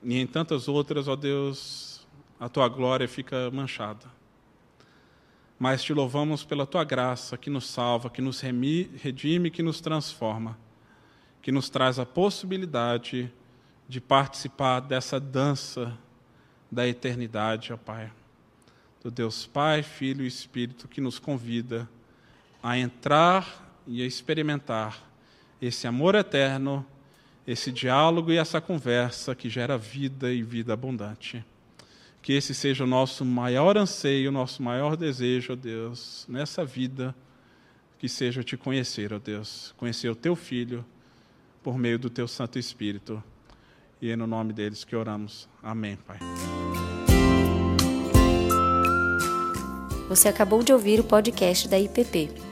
e 0.03 0.19
em 0.19 0.27
tantas 0.27 0.69
outras, 0.69 1.07
ó 1.07 1.15
Deus, 1.15 2.07
a 2.39 2.49
tua 2.49 2.69
glória 2.69 3.07
fica 3.07 3.51
manchada. 3.51 4.05
Mas 5.59 5.83
te 5.83 5.95
louvamos 5.95 6.45
pela 6.45 6.67
tua 6.67 6.83
graça 6.83 7.37
que 7.37 7.49
nos 7.49 7.69
salva, 7.69 8.11
que 8.11 8.21
nos 8.21 8.41
redime, 8.41 9.51
que 9.51 9.63
nos 9.63 9.81
transforma, 9.81 10.59
que 11.41 11.53
nos 11.53 11.71
traz 11.71 12.01
a 12.01 12.07
possibilidade 12.07 13.33
de 13.89 14.01
participar 14.01 14.81
dessa 14.81 15.21
dança 15.21 15.97
da 16.71 16.89
eternidade, 16.89 17.73
ó 17.73 17.77
Pai. 17.77 18.11
Do 19.03 19.11
Deus 19.11 19.47
Pai, 19.47 19.83
Filho 19.83 20.25
e 20.25 20.29
Espírito 20.29 20.89
que 20.89 21.01
nos 21.01 21.19
convida 21.19 21.89
a 22.63 22.79
entrar 22.79 23.75
e 23.87 24.03
a 24.03 24.07
experimentar 24.07 25.01
esse 25.61 25.87
amor 25.87 26.15
eterno 26.15 26.85
esse 27.47 27.73
diálogo 27.73 28.31
e 28.31 28.37
essa 28.37 28.61
conversa 28.61 29.35
que 29.35 29.49
gera 29.49 29.77
vida 29.77 30.33
e 30.33 30.43
vida 30.43 30.73
abundante. 30.73 31.45
Que 32.21 32.35
esse 32.35 32.55
seja 32.55 32.85
o 32.85 32.87
nosso 32.87 33.25
maior 33.25 33.77
anseio, 33.77 34.31
o 34.31 34.33
nosso 34.33 34.63
maior 34.63 34.97
desejo, 34.97 35.55
ó 35.55 35.57
Deus, 35.57 36.25
nessa 36.29 36.65
vida, 36.65 37.15
que 37.99 38.09
seja 38.09 38.45
te 38.45 38.57
conhecer, 38.57 39.13
ó 39.13 39.19
Deus, 39.19 39.75
conhecer 39.77 40.09
o 40.09 40.15
teu 40.15 40.37
filho 40.37 40.85
por 41.63 41.77
meio 41.77 41.99
do 41.99 42.09
teu 42.09 42.29
Santo 42.29 42.59
Espírito. 42.59 43.23
E 44.01 44.11
é 44.11 44.17
no 44.17 44.27
nome 44.27 44.53
deles 44.53 44.85
que 44.85 44.95
oramos. 44.95 45.49
Amém, 45.63 45.97
Pai. 45.97 46.19
Você 50.09 50.29
acabou 50.29 50.63
de 50.63 50.73
ouvir 50.73 51.01
o 51.01 51.05
podcast 51.05 51.69
da 51.69 51.79
IPP. 51.79 52.52